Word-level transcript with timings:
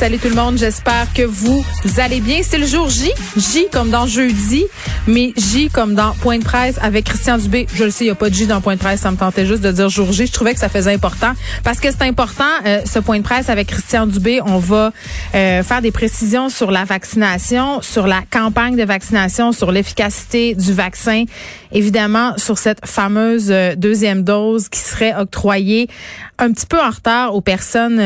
Salut 0.00 0.18
tout 0.18 0.30
le 0.30 0.34
monde, 0.34 0.56
j'espère 0.56 1.12
que 1.12 1.20
vous 1.20 1.62
allez 1.98 2.22
bien. 2.22 2.38
C'est 2.42 2.56
le 2.56 2.64
jour 2.64 2.88
J, 2.88 3.10
J 3.36 3.66
comme 3.70 3.90
dans 3.90 4.06
jeudi, 4.06 4.64
mais 5.06 5.34
J 5.36 5.68
comme 5.68 5.94
dans 5.94 6.14
Point 6.22 6.38
de 6.38 6.42
presse 6.42 6.78
avec 6.80 7.04
Christian 7.04 7.36
Dubé. 7.36 7.66
Je 7.74 7.84
le 7.84 7.90
sais, 7.90 8.04
il 8.04 8.06
n'y 8.06 8.12
a 8.12 8.14
pas 8.14 8.30
de 8.30 8.34
J 8.34 8.46
dans 8.46 8.62
Point 8.62 8.76
de 8.76 8.80
presse, 8.80 9.00
ça 9.00 9.10
me 9.10 9.18
tentait 9.18 9.44
juste 9.44 9.60
de 9.60 9.70
dire 9.70 9.90
jour 9.90 10.10
J. 10.10 10.26
Je 10.26 10.32
trouvais 10.32 10.54
que 10.54 10.58
ça 10.58 10.70
faisait 10.70 10.94
important 10.94 11.32
parce 11.64 11.80
que 11.80 11.90
c'est 11.90 12.00
important, 12.00 12.44
euh, 12.64 12.80
ce 12.90 12.98
Point 12.98 13.18
de 13.18 13.24
presse 13.24 13.50
avec 13.50 13.66
Christian 13.66 14.06
Dubé. 14.06 14.40
On 14.40 14.56
va 14.56 14.90
euh, 15.34 15.62
faire 15.62 15.82
des 15.82 15.92
précisions 15.92 16.48
sur 16.48 16.70
la 16.70 16.84
vaccination, 16.84 17.82
sur 17.82 18.06
la 18.06 18.22
campagne 18.30 18.76
de 18.76 18.84
vaccination, 18.84 19.52
sur 19.52 19.70
l'efficacité 19.70 20.54
du 20.54 20.72
vaccin, 20.72 21.24
évidemment 21.72 22.38
sur 22.38 22.56
cette 22.56 22.86
fameuse 22.86 23.50
euh, 23.50 23.74
deuxième 23.76 24.22
dose 24.22 24.70
qui 24.70 24.80
serait 24.80 25.14
octroyée 25.14 25.90
un 26.38 26.52
petit 26.52 26.64
peu 26.64 26.80
en 26.80 26.88
retard 26.88 27.34
aux 27.34 27.42
personnes 27.42 28.00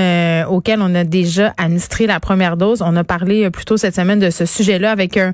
auxquelles 0.49 0.81
on 0.83 0.93
a 0.97 1.05
déjà 1.05 1.55
administré 1.57 1.84
la 2.01 2.21
première 2.21 2.57
dose. 2.57 2.83
On 2.83 2.97
a 2.97 3.05
parlé 3.05 3.45
euh, 3.45 3.51
plus 3.51 3.65
tôt 3.65 3.77
cette 3.77 3.95
semaine 3.95 4.19
de 4.19 4.31
ce 4.31 4.47
sujet-là 4.47 4.91
avec 4.91 5.17
un, 5.17 5.33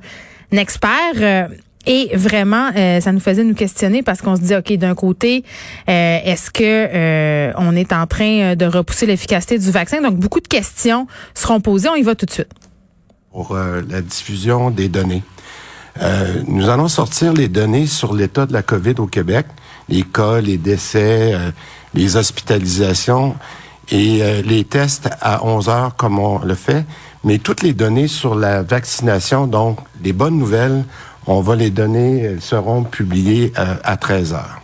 expert. 0.53 0.91
Euh, 1.17 1.49
et 1.87 2.11
vraiment, 2.15 2.71
euh, 2.77 3.01
ça 3.01 3.13
nous 3.13 3.21
faisait 3.21 3.45
nous 3.45 3.55
questionner 3.55 4.03
parce 4.03 4.21
qu'on 4.21 4.37
se 4.37 4.43
dit, 4.43 4.55
ok, 4.55 4.73
d'un 4.75 4.95
côté, 4.95 5.45
est-ce 5.87 6.51
que 6.51 7.53
on 7.57 7.75
est 7.75 7.93
en 7.93 8.07
train 8.07 8.55
de 8.55 8.67
repousser 8.67 9.07
l'efficacité 9.07 9.59
du 9.59 9.71
vaccin? 9.71 10.03
Donc 10.03 10.17
beaucoup 10.17 10.41
de 10.41 10.49
questions 10.49 11.07
seront 11.35 11.61
posées. 11.61 11.89
On 11.89 11.95
y 11.95 12.03
va 12.03 12.15
tout 12.15 12.27
de 12.27 12.31
suite. 12.31 12.51
Pour 13.33 13.57
la 13.57 14.03
diffusion 14.03 14.71
des 14.71 14.89
données, 14.89 15.23
nous 16.47 16.69
allons 16.69 16.89
sortir 16.89 17.33
les 17.33 17.49
données 17.49 17.87
sur 17.87 18.13
l'état 18.13 18.45
de 18.45 18.53
la 18.53 18.63
COVID 18.63 18.97
au 18.99 19.07
Québec, 19.07 19.47
les 19.89 20.03
cas, 20.03 20.43
les 20.43 20.59
décès, 20.59 21.33
les 21.95 22.17
hospitalisations 22.17 23.37
et 23.91 24.23
euh, 24.23 24.43
les 24.43 24.65
tests 24.65 25.11
à 25.21 25.45
11 25.45 25.69
heures 25.69 25.97
comme 25.97 26.19
on 26.19 26.39
le 26.39 26.55
fait, 26.55 26.85
mais 27.25 27.39
toutes 27.39 27.63
les 27.63 27.73
données 27.73 28.09
sur 28.09 28.35
la 28.35 28.63
vaccination, 28.63 29.47
donc 29.47 29.79
les 30.03 30.13
bonnes 30.13 30.39
nouvelles, 30.39 30.85
on 31.27 31.41
va 31.41 31.57
les 31.57 31.71
donner, 31.71 32.21
elles 32.23 32.41
seront 32.41 32.83
publiées 32.85 33.53
euh, 33.59 33.75
à 33.85 33.97
13 33.97 34.33
heures. 34.35 34.61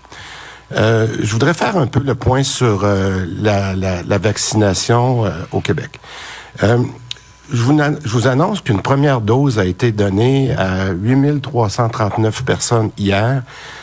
Euh, 0.73 1.07
je 1.21 1.31
voudrais 1.31 1.55
faire 1.55 1.77
un 1.77 1.87
peu 1.87 2.01
le 2.01 2.15
point 2.15 2.43
sur 2.43 2.83
euh, 2.83 3.25
la, 3.39 3.75
la, 3.77 4.03
la, 4.03 4.19
vaccination 4.19 5.25
au 5.53 5.61
Québec. 5.61 6.01
Je, 7.53 7.63
vous, 7.63 8.27
annonce 8.27 8.61
qu'une 8.61 8.83
première 8.83 9.21
dose 9.21 9.59
a 9.59 9.65
été 9.65 9.93
donnée 9.93 10.53
à 10.57 10.93
8339 10.93 12.45
personnes 12.45 12.91
hier 12.99 13.43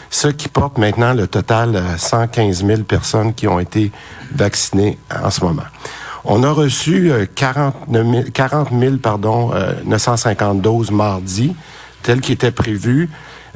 ce 0.09 0.27
qui 0.27 0.47
porte 0.47 0.77
maintenant 0.77 1.13
le 1.13 1.27
total 1.27 1.75
à 1.75 1.97
115 1.97 2.65
000 2.65 2.83
personnes 2.83 3.33
qui 3.33 3.47
ont 3.47 3.59
été 3.59 3.91
vaccinées 4.33 4.99
en 5.23 5.31
ce 5.31 5.43
moment. 5.43 5.63
On 6.23 6.43
a 6.43 6.51
reçu 6.51 7.11
40 7.35 7.73
000, 7.91 8.05
40 8.33 8.69
000 8.79 8.97
pardon, 8.97 9.51
950 9.85 10.57
euh, 10.57 10.61
doses 10.61 10.91
mardi, 10.91 11.55
tel 12.03 12.21
qu'il 12.21 12.35
était 12.35 12.51
prévu. 12.51 13.09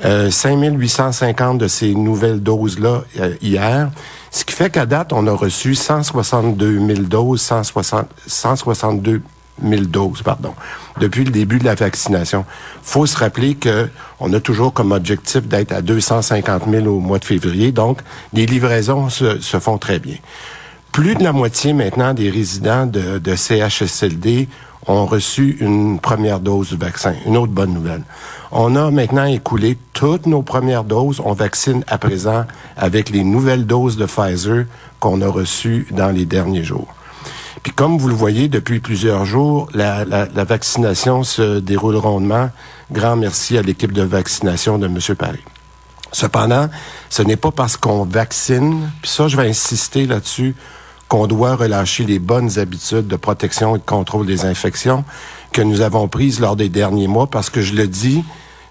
Euh, 0.06 0.30
5 0.30 0.78
850 0.78 1.58
de 1.58 1.68
ces 1.68 1.96
nouvelles 1.96 2.42
doses-là 2.42 3.04
euh, 3.20 3.34
hier. 3.42 3.90
Ce 4.30 4.46
qui 4.46 4.54
fait 4.54 4.70
qu'à 4.70 4.86
date, 4.86 5.12
on 5.12 5.26
a 5.26 5.32
reçu 5.32 5.74
162 5.74 6.80
000 6.80 7.02
doses, 7.04 7.42
160, 7.42 8.08
162 8.28 9.22
000 9.64 9.84
doses, 9.84 10.22
pardon, 10.22 10.54
depuis 11.00 11.24
le 11.24 11.32
début 11.32 11.60
de 11.60 11.66
la 11.66 11.76
vaccination. 11.76 12.46
faut 12.84 13.06
se 13.06 13.18
rappeler 13.18 13.56
que 13.56 13.90
on 14.20 14.34
a 14.34 14.40
toujours 14.40 14.74
comme 14.74 14.92
objectif 14.92 15.48
d'être 15.48 15.72
à 15.72 15.82
250 15.82 16.64
000 16.70 16.88
au 16.88 17.00
mois 17.00 17.20
de 17.20 17.26
février, 17.26 17.72
donc 17.72 18.00
les 18.34 18.46
livraisons 18.46 19.10
se, 19.10 19.40
se 19.40 19.60
font 19.60 19.78
très 19.78 20.00
bien. 20.00 20.16
Plus 20.92 21.16
de 21.16 21.24
la 21.24 21.32
moitié 21.32 21.74
maintenant 21.74 22.14
des 22.14 22.30
résidents 22.30 22.86
de, 22.86 23.20
de 23.20 23.36
CHSLD 23.36 24.48
ont 24.88 25.06
reçu 25.06 25.58
une 25.60 26.00
première 26.00 26.40
dose 26.40 26.70
du 26.70 26.78
vaccin. 26.78 27.14
Une 27.26 27.38
autre 27.38 27.52
bonne 27.52 27.74
nouvelle. 27.74 28.04
On 28.52 28.76
a 28.76 28.90
maintenant 28.90 29.26
écoulé 29.26 29.78
toutes 29.94 30.26
nos 30.26 30.42
premières 30.42 30.84
doses. 30.84 31.22
On 31.24 31.34
vaccine 31.34 31.84
à 31.88 31.98
présent 31.98 32.46
avec 32.78 33.10
les 33.10 33.24
nouvelles 33.24 33.66
doses 33.66 33.98
de 33.98 34.06
Pfizer 34.06 34.66
qu'on 35.00 35.22
a 35.22 35.28
reçues 35.28 35.88
dans 35.92 36.10
les 36.10 36.26
derniers 36.26 36.64
jours. 36.64 36.88
Puis 37.68 37.76
comme 37.76 37.98
vous 37.98 38.08
le 38.08 38.16
voyez 38.16 38.48
depuis 38.48 38.80
plusieurs 38.80 39.26
jours, 39.26 39.68
la, 39.74 40.06
vaccination 40.46 41.26
se 41.26 41.60
déroule 41.60 41.98
rondement. 41.98 42.50
Grand 42.94 43.18
merci 43.18 43.58
à 43.58 43.62
l'équipe 43.62 43.92
de 43.92 44.04
vaccination 44.04 44.78
de 44.78 44.86
M. 44.88 44.98
Paris. 45.18 45.44
Cependant, 46.14 46.70
ce 47.10 47.24
n'est 47.24 47.36
pas 47.36 47.52
parce 47.52 47.76
qu'on 47.76 48.06
vaccine, 48.06 48.90
puis 49.02 49.12
ça, 49.12 49.28
je 49.28 49.36
vais 49.36 49.50
insister 49.50 50.06
là-dessus, 50.06 50.56
qu'on 51.10 51.28
doit 51.28 51.58
relâcher 51.58 52.06
les 52.06 52.20
bonnes 52.20 52.58
habitudes 52.58 53.08
de 53.08 53.18
protection 53.18 53.76
et 53.76 53.80
de 53.80 53.84
contrôle 53.84 54.26
des 54.26 54.46
infections 54.46 55.04
que 55.52 55.62
nous 55.62 55.82
avons 55.82 56.08
prises 56.08 56.40
lors 56.40 56.56
des 56.56 56.70
derniers 56.70 57.10
mois, 57.10 57.28
parce 57.28 57.50
que 57.50 57.62
je 57.62 57.74
le 57.74 57.90
dis, 57.90 58.24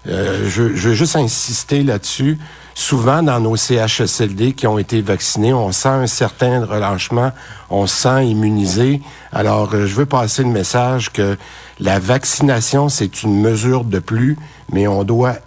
euh, 0.07 0.49
je, 0.49 0.63
veux 0.63 0.93
juste 0.93 1.15
insister 1.15 1.83
là-dessus 1.83 2.37
souvent 2.75 3.23
dans 3.23 3.39
nos 3.39 3.55
CHSLD 3.55 4.53
qui 4.53 4.67
ont 4.67 4.77
été 4.77 5.01
vaccinés, 5.01 5.51
on 5.51 5.71
sent 5.71 5.89
un 5.89 6.07
certain 6.07 6.63
relâchement, 6.63 7.31
on 7.71 7.87
se 7.87 8.03
sent 8.03 8.27
immunisé. 8.27 9.01
Alors, 9.33 9.73
euh, 9.73 9.87
je 9.87 9.95
veux 9.95 10.05
passer 10.05 10.43
le 10.43 10.49
message 10.49 11.11
que 11.11 11.37
la 11.79 11.97
vaccination, 11.97 12.87
c'est 12.87 13.23
une 13.23 13.41
mesure 13.41 13.83
de 13.83 13.99
plus, 13.99 14.37
mais 14.71 14.87
on 14.87 15.03
doit 15.03 15.37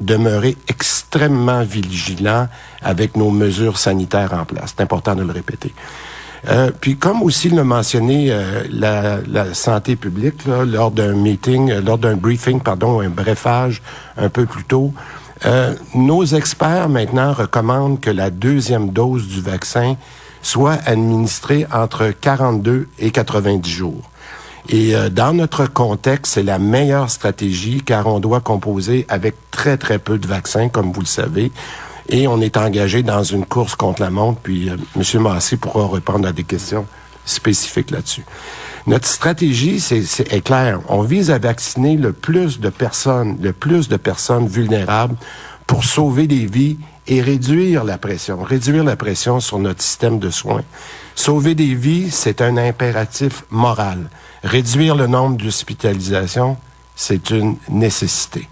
demeurer 0.00 0.56
extrêmement 0.68 1.62
vigilant 1.62 2.48
avec 2.82 3.16
nos 3.16 3.30
mesures 3.30 3.78
sanitaires 3.78 4.34
en 4.34 4.44
place. 4.44 4.74
C'est 4.76 4.82
important 4.82 5.14
de 5.14 5.22
le 5.22 5.32
répéter. 5.32 5.72
Euh, 6.48 6.70
puis 6.78 6.96
comme 6.96 7.22
aussi 7.22 7.48
le 7.48 7.64
mentionné 7.64 8.28
euh, 8.30 8.64
la, 8.70 9.18
la, 9.26 9.54
santé 9.54 9.96
publique 9.96 10.44
lors 10.46 10.90
d'un 10.90 11.14
meeting, 11.14 11.72
lors 11.80 11.98
d'un 11.98 12.16
briefing, 12.16 12.60
pardon, 12.60 13.00
un 13.00 13.08
brefage 13.08 13.80
un 14.16 14.28
peu 14.28 14.44
plus 14.44 14.64
tôt, 14.64 14.92
euh, 15.46 15.74
nos 15.94 16.24
experts 16.24 16.88
maintenant 16.88 17.32
recommandent 17.32 18.00
que 18.00 18.10
la 18.10 18.30
deuxième 18.30 18.90
dose 18.90 19.26
du 19.26 19.40
vaccin 19.40 19.96
soit 20.42 20.78
administrée 20.86 21.66
entre 21.72 22.12
42 22.18 22.88
et 22.98 23.10
90 23.10 23.70
jours. 23.70 24.10
Et 24.68 24.94
euh, 24.94 25.10
dans 25.10 25.34
notre 25.34 25.66
contexte, 25.66 26.34
c'est 26.34 26.42
la 26.42 26.58
meilleure 26.58 27.10
stratégie 27.10 27.82
car 27.82 28.06
on 28.06 28.20
doit 28.20 28.40
composer 28.40 29.04
avec 29.08 29.34
très 29.50 29.76
très 29.76 29.98
peu 29.98 30.18
de 30.18 30.26
vaccins, 30.26 30.68
comme 30.68 30.92
vous 30.92 31.00
le 31.00 31.06
savez. 31.06 31.52
Et 32.08 32.28
on 32.28 32.40
est 32.40 32.56
engagé 32.56 33.02
dans 33.02 33.22
une 33.22 33.46
course 33.46 33.74
contre 33.74 34.02
la 34.02 34.10
montre. 34.10 34.40
Puis 34.40 34.70
euh, 34.70 34.76
M. 34.96 35.22
Massé 35.22 35.56
pourra 35.56 35.88
répondre 35.92 36.28
à 36.28 36.32
des 36.32 36.44
questions 36.44 36.86
spécifiques 37.24 37.90
là-dessus. 37.90 38.24
Notre 38.86 39.06
stratégie, 39.06 39.80
c'est 39.80 40.02
est 40.30 40.42
claire. 40.42 40.80
On 40.88 41.02
vise 41.02 41.30
à 41.30 41.38
vacciner 41.38 41.96
le 41.96 42.12
plus 42.12 42.60
de 42.60 42.68
personnes, 42.68 43.38
le 43.40 43.52
plus 43.52 43.88
de 43.88 43.96
personnes 43.96 44.46
vulnérables 44.46 45.16
pour 45.66 45.84
sauver 45.84 46.26
des 46.26 46.44
vies 46.44 46.76
et 47.06 47.22
réduire 47.22 47.84
la 47.84 47.98
pression, 47.98 48.42
réduire 48.42 48.84
la 48.84 48.96
pression 48.96 49.40
sur 49.40 49.58
notre 49.58 49.82
système 49.82 50.18
de 50.18 50.30
soins. 50.30 50.64
Sauver 51.14 51.54
des 51.54 51.74
vies, 51.74 52.10
c'est 52.10 52.42
un 52.42 52.56
impératif 52.56 53.44
moral. 53.50 54.10
Réduire 54.42 54.94
le 54.94 55.06
nombre 55.06 55.36
d'hospitalisations, 55.36 56.56
c'est 56.96 57.30
une 57.30 57.56
nécessité. 57.68 58.48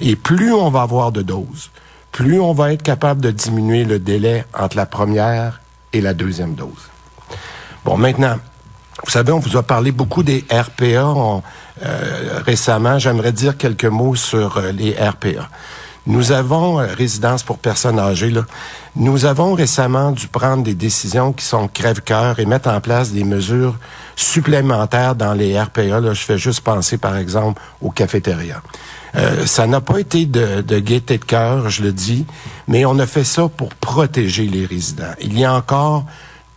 Et 0.00 0.16
plus 0.16 0.52
on 0.52 0.70
va 0.70 0.82
avoir 0.82 1.12
de 1.12 1.22
doses, 1.22 1.70
plus 2.12 2.40
on 2.40 2.52
va 2.52 2.72
être 2.72 2.82
capable 2.82 3.20
de 3.20 3.30
diminuer 3.30 3.84
le 3.84 3.98
délai 3.98 4.44
entre 4.58 4.76
la 4.76 4.86
première 4.86 5.60
et 5.92 6.00
la 6.00 6.14
deuxième 6.14 6.54
dose. 6.54 6.90
Bon, 7.84 7.96
maintenant, 7.96 8.36
vous 9.04 9.10
savez, 9.10 9.32
on 9.32 9.38
vous 9.38 9.56
a 9.56 9.62
parlé 9.62 9.92
beaucoup 9.92 10.22
des 10.22 10.44
RPA 10.50 11.14
euh, 11.82 12.40
récemment. 12.44 12.98
J'aimerais 12.98 13.32
dire 13.32 13.56
quelques 13.56 13.84
mots 13.84 14.14
sur 14.14 14.56
euh, 14.56 14.72
les 14.72 14.92
RPA. 14.92 15.48
Nous 16.06 16.30
avons, 16.30 16.78
euh, 16.78 16.86
résidence 16.86 17.42
pour 17.42 17.58
personnes 17.58 17.98
âgées, 17.98 18.30
là, 18.30 18.42
nous 18.94 19.24
avons 19.24 19.54
récemment 19.54 20.12
dû 20.12 20.28
prendre 20.28 20.62
des 20.62 20.74
décisions 20.74 21.32
qui 21.32 21.44
sont 21.44 21.68
crève-cœur 21.68 22.38
et 22.38 22.46
mettre 22.46 22.68
en 22.68 22.80
place 22.80 23.12
des 23.12 23.24
mesures 23.24 23.76
supplémentaires 24.14 25.16
dans 25.16 25.34
les 25.34 25.60
RPA. 25.60 26.00
Là, 26.00 26.14
je 26.14 26.22
fais 26.22 26.38
juste 26.38 26.60
penser, 26.60 26.96
par 26.96 27.16
exemple, 27.16 27.60
aux 27.82 27.90
cafétérias. 27.90 28.62
Euh, 29.16 29.46
ça 29.46 29.66
n'a 29.66 29.80
pas 29.80 29.98
été 29.98 30.26
de, 30.26 30.60
de 30.60 30.78
gaieté 30.78 31.18
de 31.18 31.24
cœur, 31.24 31.70
je 31.70 31.82
le 31.82 31.92
dis, 31.92 32.24
mais 32.68 32.84
on 32.84 32.98
a 32.98 33.06
fait 33.06 33.24
ça 33.24 33.48
pour 33.48 33.74
protéger 33.74 34.46
les 34.46 34.66
résidents. 34.66 35.14
Il 35.20 35.38
y 35.38 35.44
a 35.44 35.54
encore 35.54 36.04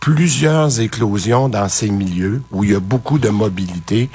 plusieurs 0.00 0.80
éclosions 0.80 1.50
dans 1.50 1.68
ces 1.68 1.90
milieux 1.90 2.42
où 2.50 2.64
il 2.64 2.72
y 2.72 2.74
a 2.74 2.80
beaucoup 2.80 3.18
de 3.18 3.28
mobilité. 3.28 4.08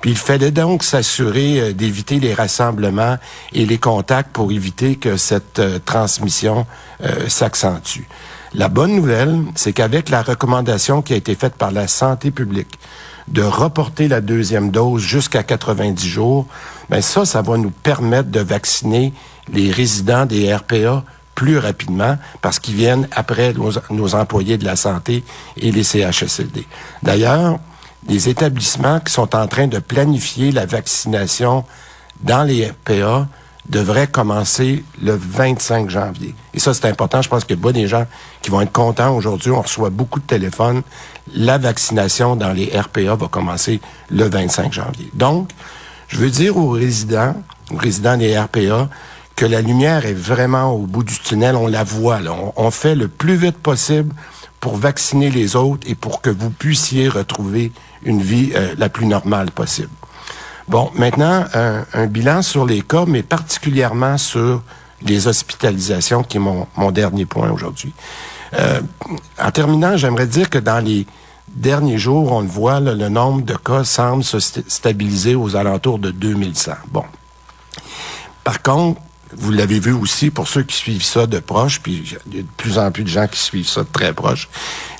Puis 0.00 0.12
il 0.12 0.16
fallait 0.16 0.52
donc 0.52 0.84
s'assurer 0.84 1.60
euh, 1.60 1.72
d'éviter 1.72 2.20
les 2.20 2.32
rassemblements 2.32 3.18
et 3.52 3.66
les 3.66 3.78
contacts 3.78 4.32
pour 4.32 4.52
éviter 4.52 4.96
que 4.96 5.16
cette 5.16 5.58
euh, 5.58 5.78
transmission 5.84 6.64
euh, 7.02 7.28
s'accentue. 7.28 8.02
La 8.54 8.68
bonne 8.68 8.94
nouvelle, 8.94 9.42
c'est 9.56 9.72
qu'avec 9.72 10.10
la 10.10 10.22
recommandation 10.22 11.02
qui 11.02 11.12
a 11.14 11.16
été 11.16 11.34
faite 11.34 11.54
par 11.54 11.72
la 11.72 11.88
santé 11.88 12.30
publique 12.30 12.78
de 13.28 13.42
reporter 13.42 14.08
la 14.08 14.20
deuxième 14.20 14.70
dose 14.70 15.02
jusqu'à 15.02 15.42
90 15.42 16.06
jours, 16.06 16.46
ben 16.90 17.00
ça, 17.00 17.24
ça 17.24 17.40
va 17.40 17.56
nous 17.56 17.70
permettre 17.70 18.30
de 18.30 18.40
vacciner 18.40 19.12
les 19.52 19.70
résidents 19.70 20.26
des 20.26 20.54
RPA 20.54 21.04
plus 21.34 21.58
rapidement 21.58 22.16
parce 22.40 22.58
qu'ils 22.58 22.74
viennent 22.74 23.08
après 23.12 23.54
nos, 23.90 24.14
employés 24.14 24.58
de 24.58 24.64
la 24.64 24.76
santé 24.76 25.24
et 25.56 25.72
les 25.72 25.82
CHSLD. 25.82 26.66
D'ailleurs, 27.02 27.58
les 28.08 28.28
établissements 28.28 29.00
qui 29.00 29.12
sont 29.12 29.34
en 29.34 29.46
train 29.46 29.66
de 29.66 29.78
planifier 29.78 30.52
la 30.52 30.66
vaccination 30.66 31.64
dans 32.22 32.42
les 32.42 32.66
RPA 32.66 33.28
devraient 33.68 34.08
commencer 34.08 34.84
le 35.00 35.14
25 35.14 35.88
janvier. 35.88 36.34
Et 36.52 36.58
ça, 36.58 36.74
c'est 36.74 36.86
important. 36.86 37.22
Je 37.22 37.28
pense 37.28 37.44
qu'il 37.44 37.58
y 37.58 37.68
a 37.68 37.72
des 37.72 37.86
gens 37.86 38.06
qui 38.42 38.50
vont 38.50 38.60
être 38.60 38.72
contents 38.72 39.14
aujourd'hui. 39.14 39.52
On 39.52 39.62
reçoit 39.62 39.90
beaucoup 39.90 40.18
de 40.18 40.26
téléphones. 40.26 40.82
La 41.32 41.58
vaccination 41.58 42.34
dans 42.34 42.52
les 42.52 42.76
RPA 42.76 43.14
va 43.14 43.28
commencer 43.28 43.80
le 44.10 44.24
25 44.28 44.72
janvier. 44.72 45.08
Donc, 45.14 45.50
je 46.08 46.18
veux 46.18 46.30
dire 46.30 46.56
aux 46.56 46.70
résidents, 46.70 47.34
aux 47.70 47.76
résidents 47.76 48.16
des 48.16 48.36
RPA, 48.36 48.88
que 49.36 49.46
la 49.46 49.60
lumière 49.60 50.06
est 50.06 50.14
vraiment 50.14 50.72
au 50.72 50.86
bout 50.86 51.02
du 51.02 51.18
tunnel, 51.18 51.56
on 51.56 51.66
la 51.66 51.84
voit. 51.84 52.20
Là. 52.20 52.32
On, 52.56 52.70
fait 52.70 52.94
le 52.94 53.08
plus 53.08 53.36
vite 53.36 53.58
possible 53.58 54.14
pour 54.60 54.76
vacciner 54.76 55.30
les 55.30 55.56
autres 55.56 55.88
et 55.88 55.94
pour 55.94 56.20
que 56.20 56.30
vous 56.30 56.50
puissiez 56.50 57.08
retrouver 57.08 57.72
une 58.04 58.20
vie 58.20 58.52
euh, 58.54 58.74
la 58.78 58.88
plus 58.88 59.06
normale 59.06 59.50
possible. 59.50 59.90
Bon, 60.68 60.90
maintenant, 60.94 61.44
un, 61.54 62.06
bilan 62.06 62.42
sur 62.42 62.64
les 62.64 62.82
cas, 62.82 63.04
mais 63.06 63.22
particulièrement 63.22 64.16
sur 64.16 64.62
les 65.02 65.26
hospitalisations, 65.26 66.22
qui 66.22 66.36
est 66.36 66.40
mon, 66.40 66.66
dernier 66.92 67.26
point 67.26 67.50
aujourd'hui. 67.50 67.92
Euh, 68.54 68.80
en 69.40 69.50
terminant, 69.50 69.96
j'aimerais 69.96 70.26
dire 70.26 70.48
que 70.48 70.58
dans 70.58 70.78
les 70.78 71.06
derniers 71.48 71.98
jours, 71.98 72.30
on 72.30 72.42
voit, 72.42 72.78
le 72.78 73.08
nombre 73.08 73.42
de 73.42 73.56
cas 73.56 73.82
semble 73.82 74.22
se 74.22 74.38
stabiliser 74.38 75.34
aux 75.34 75.56
alentours 75.56 75.98
de 75.98 76.10
2100. 76.12 76.72
Bon. 76.88 77.04
Par 78.44 78.62
contre, 78.62 79.00
vous 79.36 79.50
l'avez 79.50 79.80
vu 79.80 79.92
aussi 79.92 80.30
pour 80.30 80.48
ceux 80.48 80.62
qui 80.62 80.76
suivent 80.76 81.04
ça 81.04 81.26
de 81.26 81.38
proche, 81.38 81.80
puis 81.80 82.02
il 82.30 82.36
y 82.36 82.40
a 82.40 82.42
de 82.42 82.46
plus 82.56 82.78
en 82.78 82.90
plus 82.90 83.04
de 83.04 83.08
gens 83.08 83.26
qui 83.26 83.38
suivent 83.38 83.68
ça 83.68 83.82
de 83.82 83.88
très 83.92 84.12
proche, 84.12 84.48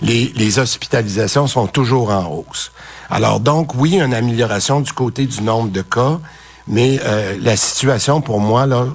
les, 0.00 0.32
les 0.34 0.58
hospitalisations 0.58 1.46
sont 1.46 1.66
toujours 1.66 2.10
en 2.10 2.26
hausse. 2.26 2.72
Alors 3.10 3.40
donc, 3.40 3.74
oui, 3.74 4.00
une 4.00 4.14
amélioration 4.14 4.80
du 4.80 4.92
côté 4.92 5.26
du 5.26 5.42
nombre 5.42 5.70
de 5.70 5.82
cas, 5.82 6.18
mais 6.66 7.00
euh, 7.04 7.36
la 7.40 7.56
situation 7.56 8.20
pour 8.20 8.40
moi, 8.40 8.66
là, 8.66 8.86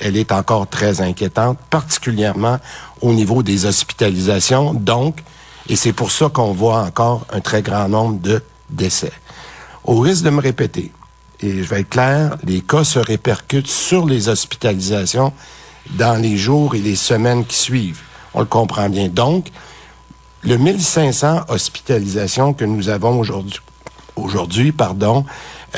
elle 0.00 0.16
est 0.16 0.32
encore 0.32 0.66
très 0.66 1.00
inquiétante, 1.00 1.58
particulièrement 1.68 2.58
au 3.00 3.12
niveau 3.12 3.42
des 3.42 3.66
hospitalisations. 3.66 4.74
Donc, 4.74 5.18
et 5.68 5.76
c'est 5.76 5.92
pour 5.92 6.10
ça 6.10 6.28
qu'on 6.28 6.52
voit 6.52 6.80
encore 6.82 7.26
un 7.32 7.40
très 7.40 7.62
grand 7.62 7.88
nombre 7.88 8.20
de 8.20 8.42
décès. 8.70 9.12
Au 9.84 10.00
risque 10.00 10.24
de 10.24 10.30
me 10.30 10.40
répéter, 10.40 10.90
et 11.42 11.62
je 11.62 11.68
vais 11.68 11.80
être 11.80 11.88
clair, 11.88 12.36
les 12.44 12.60
cas 12.60 12.84
se 12.84 12.98
répercutent 12.98 13.66
sur 13.66 14.06
les 14.06 14.28
hospitalisations 14.28 15.32
dans 15.90 16.20
les 16.20 16.36
jours 16.36 16.74
et 16.74 16.80
les 16.80 16.96
semaines 16.96 17.44
qui 17.44 17.56
suivent. 17.56 18.02
On 18.34 18.40
le 18.40 18.46
comprend 18.46 18.88
bien. 18.88 19.08
Donc, 19.08 19.48
le 20.42 20.56
1500 20.56 21.42
hospitalisations 21.48 22.52
que 22.52 22.64
nous 22.64 22.88
avons 22.88 23.18
aujourd'hui, 23.18 23.60
aujourd'hui, 24.16 24.72
pardon, 24.72 25.24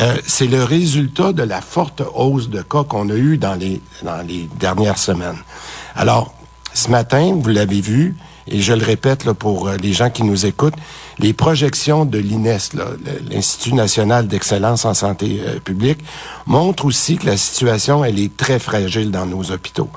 euh, 0.01 0.17
c'est 0.27 0.47
le 0.47 0.65
résultat 0.65 1.33
de 1.33 1.43
la 1.43 1.61
forte 1.61 2.03
hausse 2.15 2.49
de 2.49 2.63
cas 2.63 2.85
qu'on 2.85 3.09
a 3.11 3.15
eu 3.15 3.39
dans 3.39 3.55
les, 3.55 3.81
dans 4.03 4.27
les 4.27 4.49
dernières 4.59 4.99
semaines. 4.99 5.39
Alors, 5.95 6.35
ce 6.75 6.91
matin, 6.91 7.37
vous 7.39 7.51
l'avez 7.51 7.81
vu, 7.81 8.17
et 8.47 8.61
je 8.61 8.73
le 8.73 8.85
répète 8.85 9.25
là, 9.25 9.35
pour 9.35 9.69
euh, 9.69 9.77
les 9.77 9.93
gens 9.93 10.11
qui 10.11 10.25
nous 10.25 10.47
écoutent, 10.47 10.75
les 11.19 11.33
projections 11.33 12.05
de 12.05 12.19
l'INES, 12.19 12.59
l'Institut 13.31 13.75
national 13.75 14.27
d'excellence 14.27 14.85
en 14.85 14.95
santé 14.95 15.41
euh, 15.41 15.61
publique, 15.61 16.01
montrent 16.47 16.85
aussi 16.85 17.17
que 17.17 17.27
la 17.27 17.37
situation, 17.37 18.05
elle 18.05 18.19
est 18.19 18.37
très 18.37 18.59
fragile 18.59 19.11
dans 19.11 19.27
nos 19.27 19.51
hôpitaux. 19.51 19.89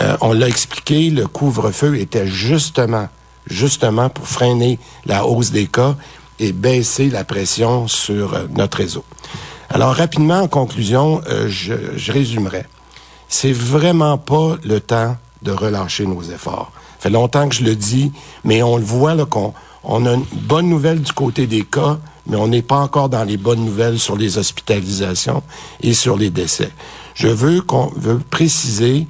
Euh, 0.00 0.16
on 0.20 0.32
l'a 0.32 0.48
expliqué, 0.48 1.10
le 1.10 1.26
couvre-feu 1.26 1.96
était 1.96 2.26
justement, 2.26 3.08
justement 3.46 4.10
pour 4.10 4.26
freiner 4.26 4.78
la 5.06 5.26
hausse 5.26 5.50
des 5.50 5.66
cas 5.66 5.96
et 6.38 6.52
baisser 6.52 7.08
la 7.08 7.24
pression 7.24 7.88
sur 7.88 8.38
notre 8.54 8.78
réseau. 8.78 9.04
Alors 9.70 9.94
rapidement, 9.94 10.40
en 10.40 10.48
conclusion, 10.48 11.22
je, 11.48 11.74
je 11.96 12.12
résumerai. 12.12 12.66
C'est 13.28 13.52
vraiment 13.52 14.18
pas 14.18 14.56
le 14.62 14.80
temps 14.80 15.16
de 15.42 15.50
relâcher 15.50 16.04
nos 16.06 16.22
efforts 16.22 16.70
fait 16.98 17.10
longtemps 17.10 17.48
que 17.48 17.54
je 17.54 17.64
le 17.64 17.76
dis, 17.76 18.12
mais 18.44 18.62
on 18.62 18.76
le 18.76 18.84
voit 18.84 19.14
là 19.14 19.24
qu'on 19.24 19.52
on 19.84 20.04
a 20.06 20.14
une 20.14 20.24
bonne 20.32 20.68
nouvelle 20.68 21.00
du 21.00 21.12
côté 21.12 21.46
des 21.46 21.62
cas, 21.62 21.98
mais 22.26 22.36
on 22.36 22.48
n'est 22.48 22.62
pas 22.62 22.78
encore 22.78 23.08
dans 23.08 23.22
les 23.22 23.36
bonnes 23.36 23.64
nouvelles 23.64 23.98
sur 23.98 24.16
les 24.16 24.36
hospitalisations 24.36 25.42
et 25.80 25.94
sur 25.94 26.16
les 26.16 26.30
décès. 26.30 26.70
Je 27.14 27.28
veux 27.28 27.60
qu'on 27.60 27.92
veut 27.96 28.18
préciser 28.18 29.06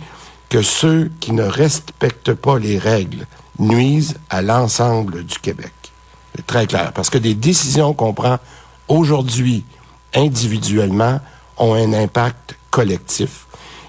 que 0.49 0.63
ceux 0.63 1.11
qui 1.21 1.33
ne 1.33 1.43
respectent 1.43 2.35
pas 2.35 2.59
les 2.59 2.79
règles 2.79 3.27
nuisent 3.59 4.17
à 4.29 4.43
l'ensemble 4.43 5.25
du 5.25 5.39
Québec. 5.39 5.73
C'est 6.35 6.47
très 6.47 6.67
clair, 6.67 6.93
parce 6.93 7.09
que 7.09 7.19
des 7.19 7.35
décisions 7.35 7.95
qu'on 7.95 8.13
prend 8.13 8.39
aujourd'hui 8.89 9.65
individuellement 10.15 11.21
ont 11.57 11.75
un 11.75 11.93
impact 11.95 12.57
collectif. 12.71 13.47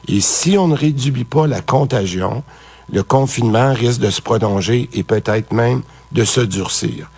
Et 0.07 0.21
si 0.21 0.57
on 0.57 0.69
ne 0.69 0.75
réduit 0.75 1.25
pas 1.25 1.47
la 1.47 1.61
contagion, 1.61 2.43
le 2.91 3.03
confinement 3.03 3.73
risque 3.73 3.99
de 3.99 4.09
se 4.09 4.21
prolonger 4.21 4.89
et 4.93 5.03
peut-être 5.03 5.51
même 5.51 5.81
de 6.11 6.23
se 6.23 6.41
durcir. 6.41 7.09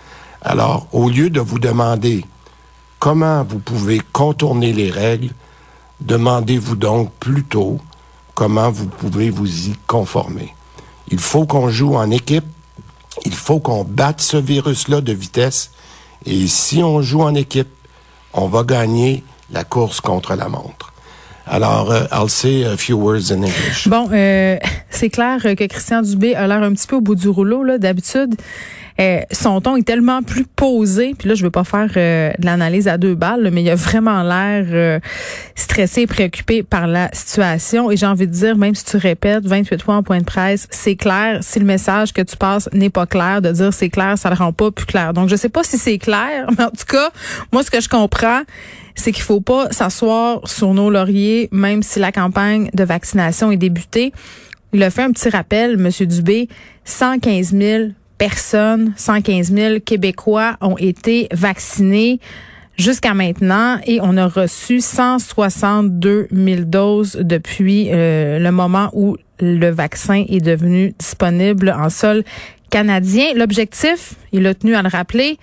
Alors, 0.41 0.87
au 0.91 1.09
lieu 1.09 1.29
de 1.29 1.39
vous 1.39 1.59
demander 1.59 2.25
comment 2.99 3.43
vous 3.43 3.59
pouvez 3.59 4.01
contourner 4.13 4.73
les 4.73 4.89
règles, 4.89 5.31
demandez-vous 6.01 6.75
donc 6.75 7.11
plutôt 7.19 7.79
comment 8.35 8.71
vous 8.71 8.87
pouvez 8.87 9.29
vous 9.29 9.67
y 9.67 9.75
conformer. 9.85 10.53
Il 11.11 11.19
faut 11.19 11.45
qu'on 11.45 11.69
joue 11.69 11.95
en 11.95 12.09
équipe, 12.09 12.45
il 13.25 13.33
faut 13.33 13.59
qu'on 13.59 13.83
batte 13.83 14.21
ce 14.21 14.37
virus-là 14.37 15.01
de 15.01 15.11
vitesse, 15.11 15.71
et 16.25 16.47
si 16.47 16.81
on 16.83 17.01
joue 17.01 17.21
en 17.21 17.35
équipe, 17.35 17.69
on 18.33 18.47
va 18.47 18.63
gagner 18.63 19.23
la 19.51 19.63
course 19.63 19.99
contre 19.99 20.35
la 20.35 20.47
montre. 20.47 20.93
Alors, 21.51 21.91
euh, 21.91 22.05
I'll 22.11 22.29
say 22.29 22.63
a 22.63 22.77
few 22.77 22.95
words 22.95 23.31
in 23.31 23.41
English. 23.41 23.87
Bon, 23.87 24.07
euh, 24.11 24.57
c'est 24.91 25.09
clair 25.09 25.41
que 25.41 25.65
Christian 25.65 26.03
Dubé 26.03 26.35
a 26.35 26.45
l'air 26.45 26.61
un 26.61 26.73
petit 26.73 26.85
peu 26.85 26.97
au 26.97 27.01
bout 27.01 27.15
du 27.15 27.27
rouleau. 27.27 27.63
Là, 27.63 27.79
d'habitude, 27.79 28.35
euh, 28.99 29.21
son 29.31 29.61
ton 29.61 29.75
est 29.75 29.83
tellement 29.83 30.21
plus 30.23 30.45
posé. 30.45 31.13
Puis 31.17 31.29
là, 31.29 31.35
je 31.35 31.43
veux 31.43 31.51
pas 31.51 31.63
faire 31.63 31.89
euh, 31.95 32.31
de 32.37 32.45
l'analyse 32.45 32.87
à 32.87 32.97
deux 32.97 33.15
balles, 33.15 33.49
mais 33.51 33.61
il 33.61 33.69
a 33.69 33.75
vraiment 33.75 34.23
l'air 34.23 34.99
stressé 35.55 36.01
et 36.01 36.07
préoccupé 36.07 36.63
par 36.63 36.87
la 36.87 37.09
situation. 37.13 37.91
Et 37.91 37.97
j'ai 37.97 38.05
envie 38.05 38.27
de 38.27 38.33
dire, 38.33 38.57
même 38.57 38.75
si 38.75 38.85
tu 38.85 38.97
répètes 38.97 39.45
28 39.45 39.81
fois 39.81 39.95
en 39.95 40.03
point 40.03 40.19
de 40.19 40.25
presse, 40.25 40.67
c'est 40.69 40.95
clair. 40.95 41.39
Si 41.41 41.59
le 41.59 41.65
message 41.65 42.13
que 42.13 42.21
tu 42.21 42.35
passes 42.35 42.69
n'est 42.73 42.89
pas 42.89 43.05
clair, 43.05 43.41
de 43.41 43.51
dire 43.51 43.73
c'est 43.73 43.89
clair, 43.89 44.17
ça 44.17 44.29
le 44.29 44.35
rend 44.35 44.53
pas 44.53 44.71
plus 44.71 44.85
clair. 44.85 45.13
Donc, 45.13 45.29
je 45.29 45.35
sais 45.35 45.49
pas 45.49 45.63
si 45.63 45.77
c'est 45.77 45.97
clair, 45.97 46.47
mais 46.57 46.63
en 46.63 46.71
tout 46.71 46.85
cas, 46.87 47.09
moi, 47.51 47.63
ce 47.63 47.71
que 47.71 47.81
je 47.81 47.89
comprends, 47.89 48.41
c'est 48.95 49.11
qu'il 49.11 49.23
faut 49.23 49.41
pas 49.41 49.71
s'asseoir 49.71 50.41
sur 50.47 50.73
nos 50.73 50.89
lauriers, 50.89 51.49
même 51.51 51.83
si 51.83 51.99
la 51.99 52.11
campagne 52.11 52.69
de 52.73 52.83
vaccination 52.83 53.51
est 53.51 53.57
débutée. 53.57 54.11
Il 54.73 54.83
a 54.83 54.91
fait 54.91 55.01
un 55.01 55.11
petit 55.11 55.29
rappel, 55.29 55.73
M. 55.73 55.89
Dubé, 56.07 56.47
115 56.85 57.53
000 57.53 57.83
personnes, 58.19 58.93
115 58.97 59.51
000 59.51 59.79
Québécois 59.79 60.57
ont 60.61 60.77
été 60.77 61.27
vaccinés 61.31 62.19
jusqu'à 62.77 63.13
maintenant 63.13 63.77
et 63.87 63.99
on 64.01 64.15
a 64.17 64.27
reçu 64.27 64.81
162 64.81 66.27
000 66.31 66.61
doses 66.61 67.15
depuis 67.19 67.89
euh, 67.91 68.37
le 68.37 68.51
moment 68.51 68.89
où 68.93 69.17
le 69.39 69.69
vaccin 69.69 70.25
est 70.29 70.43
devenu 70.43 70.93
disponible 70.99 71.75
en 71.75 71.89
sol 71.89 72.23
canadien. 72.69 73.33
L'objectif, 73.35 74.13
il 74.31 74.45
a 74.45 74.53
tenu 74.53 74.75
à 74.75 74.81
le 74.81 74.89
rappeler, 74.89 75.37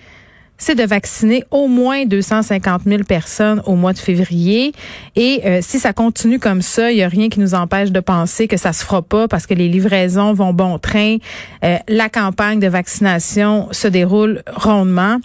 c'est 0.57 0.75
de 0.75 0.83
vacciner 0.83 1.43
au 1.51 1.67
moins 1.67 2.05
250 2.05 2.83
000 2.85 3.03
personnes 3.03 3.61
au 3.65 3.75
mois 3.75 3.93
de 3.93 3.99
février. 3.99 4.73
Et 5.15 5.41
euh, 5.45 5.59
si 5.61 5.79
ça 5.79 5.93
continue 5.93 6.39
comme 6.39 6.61
ça, 6.61 6.91
il 6.91 6.95
n'y 6.95 7.03
a 7.03 7.07
rien 7.07 7.29
qui 7.29 7.39
nous 7.39 7.53
empêche 7.53 7.91
de 7.91 7.99
penser 7.99 8.47
que 8.47 8.57
ça 8.57 8.73
se 8.73 8.83
fera 8.83 9.01
pas 9.01 9.27
parce 9.27 9.45
que 9.45 9.53
les 9.53 9.69
livraisons 9.69 10.33
vont 10.33 10.53
bon 10.53 10.79
train. 10.79 11.17
Euh, 11.63 11.77
la 11.87 12.09
campagne 12.09 12.59
de 12.59 12.67
vaccination 12.67 13.67
se 13.71 13.87
déroule 13.87 14.41
rondement. 14.55 15.17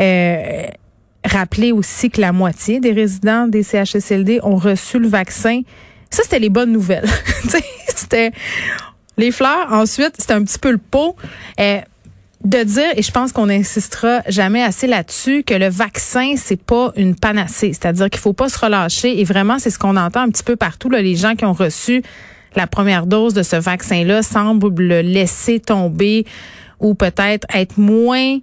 Euh, 0.00 0.66
rappelez 1.24 1.72
aussi 1.72 2.10
que 2.10 2.20
la 2.20 2.32
moitié 2.32 2.80
des 2.80 2.92
résidents 2.92 3.46
des 3.46 3.62
CHSLD 3.62 4.40
ont 4.42 4.56
reçu 4.56 4.98
le 4.98 5.08
vaccin. 5.08 5.62
Ça, 6.10 6.22
c'était 6.24 6.40
les 6.40 6.50
bonnes 6.50 6.72
nouvelles. 6.72 7.08
c'était 7.94 8.32
les 9.16 9.30
fleurs. 9.30 9.68
Ensuite, 9.70 10.14
c'était 10.18 10.34
un 10.34 10.42
petit 10.42 10.58
peu 10.58 10.72
le 10.72 10.78
pot. 10.78 11.16
De 12.44 12.64
dire, 12.64 12.90
et 12.96 13.02
je 13.02 13.10
pense 13.12 13.30
qu'on 13.30 13.46
n'insistera 13.46 14.22
jamais 14.26 14.62
assez 14.62 14.88
là-dessus, 14.88 15.44
que 15.44 15.54
le 15.54 15.68
vaccin, 15.68 16.34
c'est 16.36 16.60
pas 16.60 16.92
une 16.96 17.14
panacée. 17.14 17.72
C'est-à-dire 17.72 18.10
qu'il 18.10 18.20
faut 18.20 18.32
pas 18.32 18.48
se 18.48 18.58
relâcher. 18.58 19.20
Et 19.20 19.24
vraiment, 19.24 19.60
c'est 19.60 19.70
ce 19.70 19.78
qu'on 19.78 19.96
entend 19.96 20.22
un 20.22 20.28
petit 20.28 20.42
peu 20.42 20.56
partout. 20.56 20.90
Là, 20.90 21.00
les 21.02 21.14
gens 21.14 21.36
qui 21.36 21.44
ont 21.44 21.52
reçu 21.52 22.02
la 22.56 22.66
première 22.66 23.06
dose 23.06 23.32
de 23.32 23.42
ce 23.42 23.56
vaccin-là 23.56 24.22
semblent 24.22 24.82
le 24.82 25.00
laisser 25.02 25.60
tomber 25.60 26.26
ou 26.80 26.94
peut-être 26.94 27.46
être 27.54 27.78
moins 27.78 28.38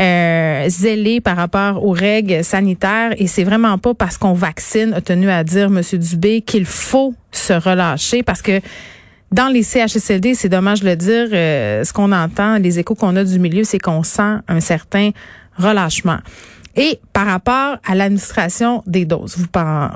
euh, 0.00 0.64
zélés 0.68 1.20
par 1.20 1.36
rapport 1.36 1.84
aux 1.84 1.92
règles 1.92 2.42
sanitaires. 2.42 3.14
Et 3.18 3.28
c'est 3.28 3.44
vraiment 3.44 3.78
pas 3.78 3.94
parce 3.94 4.18
qu'on 4.18 4.34
vaccine, 4.34 4.92
a 4.94 5.00
tenu 5.00 5.30
à 5.30 5.44
dire 5.44 5.66
M. 5.66 5.80
Dubé, 5.92 6.40
qu'il 6.42 6.66
faut 6.66 7.14
se 7.30 7.52
relâcher 7.52 8.22
parce 8.24 8.42
que 8.42 8.60
dans 9.32 9.48
les 9.48 9.62
CHSLD, 9.62 10.34
c'est 10.34 10.48
dommage 10.48 10.80
de 10.80 10.86
le 10.86 10.96
dire, 10.96 11.28
euh, 11.32 11.84
ce 11.84 11.92
qu'on 11.92 12.12
entend, 12.12 12.58
les 12.58 12.78
échos 12.78 12.94
qu'on 12.94 13.16
a 13.16 13.24
du 13.24 13.38
milieu, 13.38 13.64
c'est 13.64 13.78
qu'on 13.78 14.02
sent 14.02 14.36
un 14.46 14.60
certain 14.60 15.10
relâchement. 15.56 16.18
Et 16.76 16.98
par 17.12 17.26
rapport 17.26 17.76
à 17.86 17.94
l'administration 17.94 18.82
des 18.86 19.04
doses, 19.04 19.36
vous, 19.36 19.46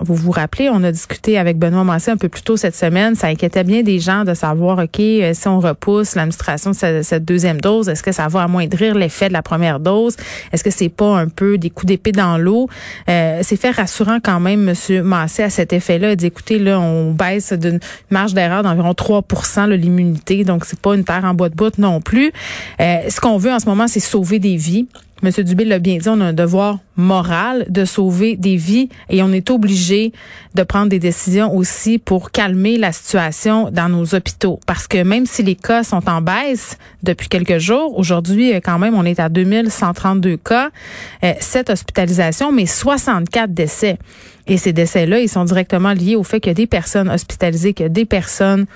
vous 0.03 0.15
vous 0.15 0.31
rappelez, 0.31 0.69
on 0.71 0.83
a 0.85 0.93
discuté 0.93 1.37
avec 1.37 1.59
Benoît 1.59 1.85
Massé 1.85 2.11
un 2.11 2.17
peu 2.17 2.29
plus 2.29 2.43
tôt 2.43 2.57
cette 2.57 2.77
semaine. 2.77 3.15
Ça 3.17 3.29
inquiétait 3.29 3.65
bien 3.65 3.83
des 3.83 3.99
gens 3.99 4.25
de 4.25 4.35
savoir, 4.35 4.79
OK, 4.79 5.01
euh, 5.01 5.33
si 5.35 5.49
on 5.49 5.59
repousse 5.59 6.15
l'administration 6.15 6.71
de 6.71 7.03
cette, 7.03 7.25
deuxième 7.25 7.61
dose, 7.61 7.89
est-ce 7.89 8.03
que 8.03 8.13
ça 8.13 8.29
va 8.29 8.43
amoindrir 8.43 8.95
l'effet 8.95 9.29
de 9.29 9.33
la 9.33 9.43
première 9.43 9.81
dose? 9.81 10.17
Est-ce 10.53 10.63
que 10.63 10.71
c'est 10.71 10.89
pas 10.89 11.17
un 11.17 11.29
peu 11.29 11.59
des 11.59 11.71
coups 11.71 11.87
d'épée 11.87 12.13
dans 12.13 12.39
l'eau? 12.39 12.69
Euh, 13.09 13.41
c'est 13.43 13.57
fait 13.57 13.71
rassurant 13.71 14.19
quand 14.23 14.41
même, 14.41 14.63
Monsieur 14.63 15.03
Massé, 15.03 15.43
à 15.43 15.51
cet 15.51 15.73
effet-là. 15.73 16.13
Écoutez, 16.13 16.59
là, 16.59 16.79
on 16.79 17.13
baisse 17.13 17.53
d'une 17.53 17.81
marge 18.11 18.35
d'erreur 18.35 18.63
d'environ 18.63 18.93
3% 18.93 19.69
l'immunité. 19.79 20.45
Donc, 20.45 20.65
c'est 20.65 20.79
pas 20.79 20.95
une 20.95 21.05
terre 21.05 21.25
en 21.25 21.35
bois 21.35 21.49
de 21.49 21.55
bout 21.55 21.77
non 21.79 22.01
plus. 22.01 22.33
Euh, 22.81 22.99
ce 23.09 23.21
qu'on 23.21 23.39
veut 23.39 23.53
en 23.53 23.59
ce 23.59 23.67
moment, 23.67 23.89
c'est 23.89 24.01
sauver 24.01 24.39
des 24.39 24.57
vies. 24.57 24.87
Monsieur 25.21 25.43
Dubé 25.43 25.65
l'a 25.65 25.81
bien 25.81 25.99
dit, 25.99 26.09
on 26.09 26.21
a 26.21 26.27
un 26.27 26.33
devoir 26.33 26.79
moral 26.97 27.67
de 27.69 27.85
sauver 27.85 28.37
des 28.37 28.55
vies 28.55 28.89
et 29.11 29.21
on 29.23 29.33
est 29.33 29.51
obligé 29.51 30.13
de 30.55 30.63
prendre 30.63 30.89
des 30.89 31.01
décisions 31.01 31.53
aussi 31.57 31.99
pour 31.99 32.31
calmer 32.31 32.79
la 32.79 32.93
situation 32.93 33.69
dans 33.73 33.89
nos 33.89 34.15
hôpitaux. 34.15 34.61
Parce 34.65 34.87
que 34.87 35.03
même 35.03 35.27
si 35.27 35.43
les 35.43 35.57
cas 35.57 35.83
sont 35.83 36.09
en 36.09 36.21
baisse 36.21 36.79
depuis 37.03 37.29
quelques 37.29 37.59
jours, 37.59 37.99
aujourd'hui 37.99 38.53
quand 38.63 38.79
même 38.79 38.95
on 38.95 39.05
est 39.05 39.19
à 39.19 39.29
2132 39.29 40.37
cas, 40.37 40.71
euh, 41.25 41.33
7 41.41 41.71
hospitalisations, 41.71 42.53
mais 42.53 42.67
64 42.67 43.53
décès. 43.53 43.99
Et 44.47 44.57
ces 44.57 44.73
décès-là, 44.73 45.19
ils 45.19 45.29
sont 45.29 45.45
directement 45.45 45.93
liés 45.93 46.17
au 46.17 46.23
fait 46.23 46.39
qu'il 46.41 46.51
y 46.51 46.53
a 46.53 46.55
des 46.55 46.69
personnes 46.69 47.11
hospitalisées, 47.11 47.75
qu'il 47.75 47.85
y 47.85 47.87
a 47.87 47.91
des 47.91 48.07
personnes 48.07 48.67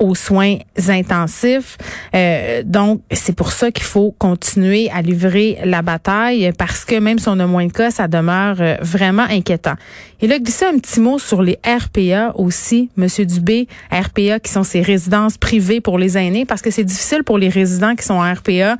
aux 0.00 0.14
soins 0.14 0.56
intensifs. 0.88 1.78
Euh, 2.14 2.62
donc, 2.64 3.02
c'est 3.12 3.34
pour 3.34 3.52
ça 3.52 3.70
qu'il 3.70 3.84
faut 3.84 4.14
continuer 4.18 4.90
à 4.90 5.02
livrer 5.02 5.58
la 5.64 5.82
bataille 5.82 6.50
parce 6.58 6.84
que 6.84 6.96
même 6.96 7.18
si 7.18 7.28
on 7.28 7.38
a 7.38 7.46
moins 7.46 7.66
de 7.66 7.72
cas, 7.72 7.90
ça 7.90 8.08
demeure 8.08 8.56
euh, 8.60 8.76
vraiment 8.80 9.26
inquiétant. 9.30 9.74
Il 10.20 10.32
a 10.32 10.38
glissé 10.38 10.64
un 10.64 10.78
petit 10.78 11.00
mot 11.00 11.18
sur 11.18 11.42
les 11.42 11.58
RPA 11.64 12.32
aussi, 12.34 12.90
Monsieur 12.96 13.26
Dubé, 13.26 13.68
RPA 13.92 14.40
qui 14.40 14.50
sont 14.50 14.64
ces 14.64 14.82
résidences 14.82 15.38
privées 15.38 15.80
pour 15.80 15.98
les 15.98 16.18
aînés 16.18 16.44
parce 16.44 16.62
que 16.62 16.70
c'est 16.70 16.84
difficile 16.84 17.22
pour 17.22 17.38
les 17.38 17.48
résidents 17.48 17.94
qui 17.94 18.04
sont 18.04 18.14
en 18.14 18.32
RPA. 18.32 18.76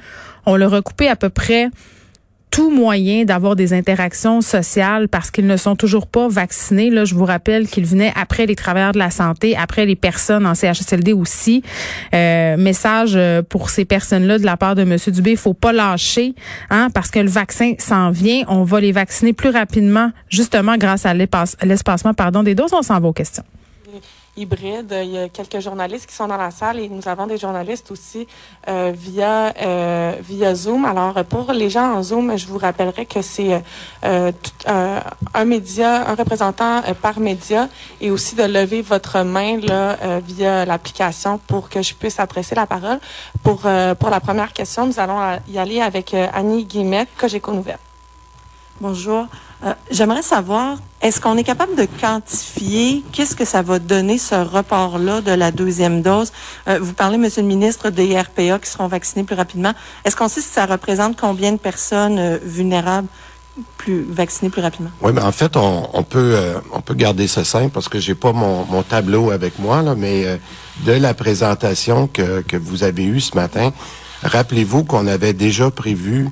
On 0.46 0.56
l'a 0.56 0.68
recoupé 0.68 1.06
à 1.08 1.16
peu 1.16 1.28
près 1.28 1.68
tout 2.50 2.70
moyen 2.70 3.24
d'avoir 3.24 3.56
des 3.56 3.72
interactions 3.72 4.40
sociales 4.40 5.08
parce 5.08 5.30
qu'ils 5.30 5.46
ne 5.46 5.56
sont 5.56 5.76
toujours 5.76 6.06
pas 6.06 6.28
vaccinés. 6.28 6.90
Là, 6.90 7.04
je 7.04 7.14
vous 7.14 7.24
rappelle 7.24 7.68
qu'ils 7.68 7.86
venaient 7.86 8.12
après 8.16 8.46
les 8.46 8.56
travailleurs 8.56 8.92
de 8.92 8.98
la 8.98 9.10
santé, 9.10 9.56
après 9.56 9.86
les 9.86 9.96
personnes 9.96 10.46
en 10.46 10.54
CHSLD 10.54 11.12
aussi. 11.12 11.62
Euh, 12.12 12.56
message 12.56 13.12
euh, 13.14 13.42
pour 13.42 13.70
ces 13.70 13.84
personnes-là 13.84 14.38
de 14.38 14.44
la 14.44 14.56
part 14.56 14.74
de 14.74 14.82
M. 14.82 14.96
Dubé, 15.08 15.36
faut 15.36 15.54
pas 15.54 15.72
lâcher, 15.72 16.34
hein, 16.70 16.88
parce 16.92 17.10
que 17.10 17.20
le 17.20 17.30
vaccin 17.30 17.74
s'en 17.78 18.10
vient. 18.10 18.42
On 18.48 18.64
va 18.64 18.80
les 18.80 18.92
vacciner 18.92 19.32
plus 19.32 19.50
rapidement, 19.50 20.10
justement 20.28 20.76
grâce 20.76 21.06
à 21.06 21.14
l'espacement 21.14 22.14
pardon 22.14 22.42
des 22.42 22.54
doses. 22.54 22.72
On 22.72 22.82
s'en 22.82 22.98
va 23.00 23.08
aux 23.08 23.12
questions 23.12 23.44
hybride. 24.40 24.94
Il 25.02 25.10
y 25.10 25.18
a 25.18 25.28
quelques 25.28 25.60
journalistes 25.60 26.06
qui 26.06 26.14
sont 26.14 26.28
dans 26.28 26.36
la 26.36 26.50
salle 26.50 26.78
et 26.78 26.88
nous 26.88 27.06
avons 27.08 27.26
des 27.26 27.38
journalistes 27.38 27.90
aussi 27.90 28.26
euh, 28.68 28.92
via 28.94 29.52
euh, 29.62 30.14
via 30.20 30.54
Zoom. 30.54 30.84
Alors 30.84 31.24
pour 31.24 31.52
les 31.52 31.70
gens 31.70 31.94
en 31.94 32.02
Zoom, 32.02 32.36
je 32.36 32.46
vous 32.46 32.58
rappellerai 32.58 33.06
que 33.06 33.22
c'est 33.22 33.62
euh, 34.04 34.32
un 35.34 35.44
média, 35.44 36.08
un 36.10 36.14
représentant 36.14 36.82
par 37.02 37.20
média 37.20 37.68
et 38.00 38.10
aussi 38.10 38.34
de 38.34 38.44
lever 38.44 38.82
votre 38.82 39.22
main 39.22 39.58
là 39.60 39.96
via 40.20 40.64
l'application 40.64 41.38
pour 41.38 41.68
que 41.68 41.82
je 41.82 41.94
puisse 41.94 42.18
adresser 42.18 42.54
la 42.54 42.66
parole. 42.66 42.98
Pour 43.42 43.60
pour 43.98 44.10
la 44.10 44.20
première 44.20 44.52
question, 44.52 44.86
nous 44.86 44.98
allons 44.98 45.20
y 45.48 45.58
aller 45.58 45.80
avec 45.80 46.14
Annie 46.14 46.64
Guillemette, 46.64 47.08
Cogeco 47.18 47.52
Nouvelle. 47.52 47.78
Bonjour. 48.80 49.26
Euh, 49.62 49.74
j'aimerais 49.90 50.22
savoir, 50.22 50.78
est-ce 51.02 51.20
qu'on 51.20 51.36
est 51.36 51.44
capable 51.44 51.76
de 51.76 51.86
quantifier 52.00 53.04
qu'est-ce 53.12 53.36
que 53.36 53.44
ça 53.44 53.60
va 53.60 53.78
donner 53.78 54.16
ce 54.16 54.34
report-là 54.34 55.20
de 55.20 55.32
la 55.32 55.50
deuxième 55.50 56.00
dose? 56.00 56.32
Euh, 56.66 56.78
vous 56.80 56.94
parlez, 56.94 57.18
Monsieur 57.18 57.42
le 57.42 57.48
ministre, 57.48 57.90
des 57.90 58.18
RPA 58.18 58.58
qui 58.58 58.70
seront 58.70 58.86
vaccinés 58.86 59.24
plus 59.24 59.36
rapidement. 59.36 59.72
Est-ce 60.04 60.16
qu'on 60.16 60.28
sait 60.28 60.40
si 60.40 60.48
ça 60.48 60.64
représente 60.64 61.20
combien 61.20 61.52
de 61.52 61.58
personnes 61.58 62.18
euh, 62.18 62.38
vulnérables 62.42 63.08
plus 63.76 64.02
vaccinées 64.08 64.50
plus 64.50 64.62
rapidement? 64.62 64.90
Oui, 65.02 65.12
mais 65.12 65.20
en 65.20 65.32
fait, 65.32 65.56
on, 65.56 66.02
peut 66.04 66.38
on 66.72 66.80
peut 66.80 66.94
garder 66.94 67.26
ça 67.26 67.44
simple 67.44 67.70
parce 67.70 67.90
que 67.90 67.98
j'ai 67.98 68.14
pas 68.14 68.32
mon, 68.32 68.64
mon, 68.64 68.82
tableau 68.82 69.30
avec 69.32 69.58
moi, 69.58 69.82
là, 69.82 69.94
mais 69.94 70.40
de 70.86 70.92
la 70.92 71.12
présentation 71.12 72.06
que, 72.06 72.40
que 72.40 72.56
vous 72.56 72.84
avez 72.84 73.04
eue 73.04 73.20
ce 73.20 73.34
matin, 73.34 73.72
rappelez-vous 74.22 74.84
qu'on 74.84 75.06
avait 75.06 75.34
déjà 75.34 75.70
prévu 75.70 76.30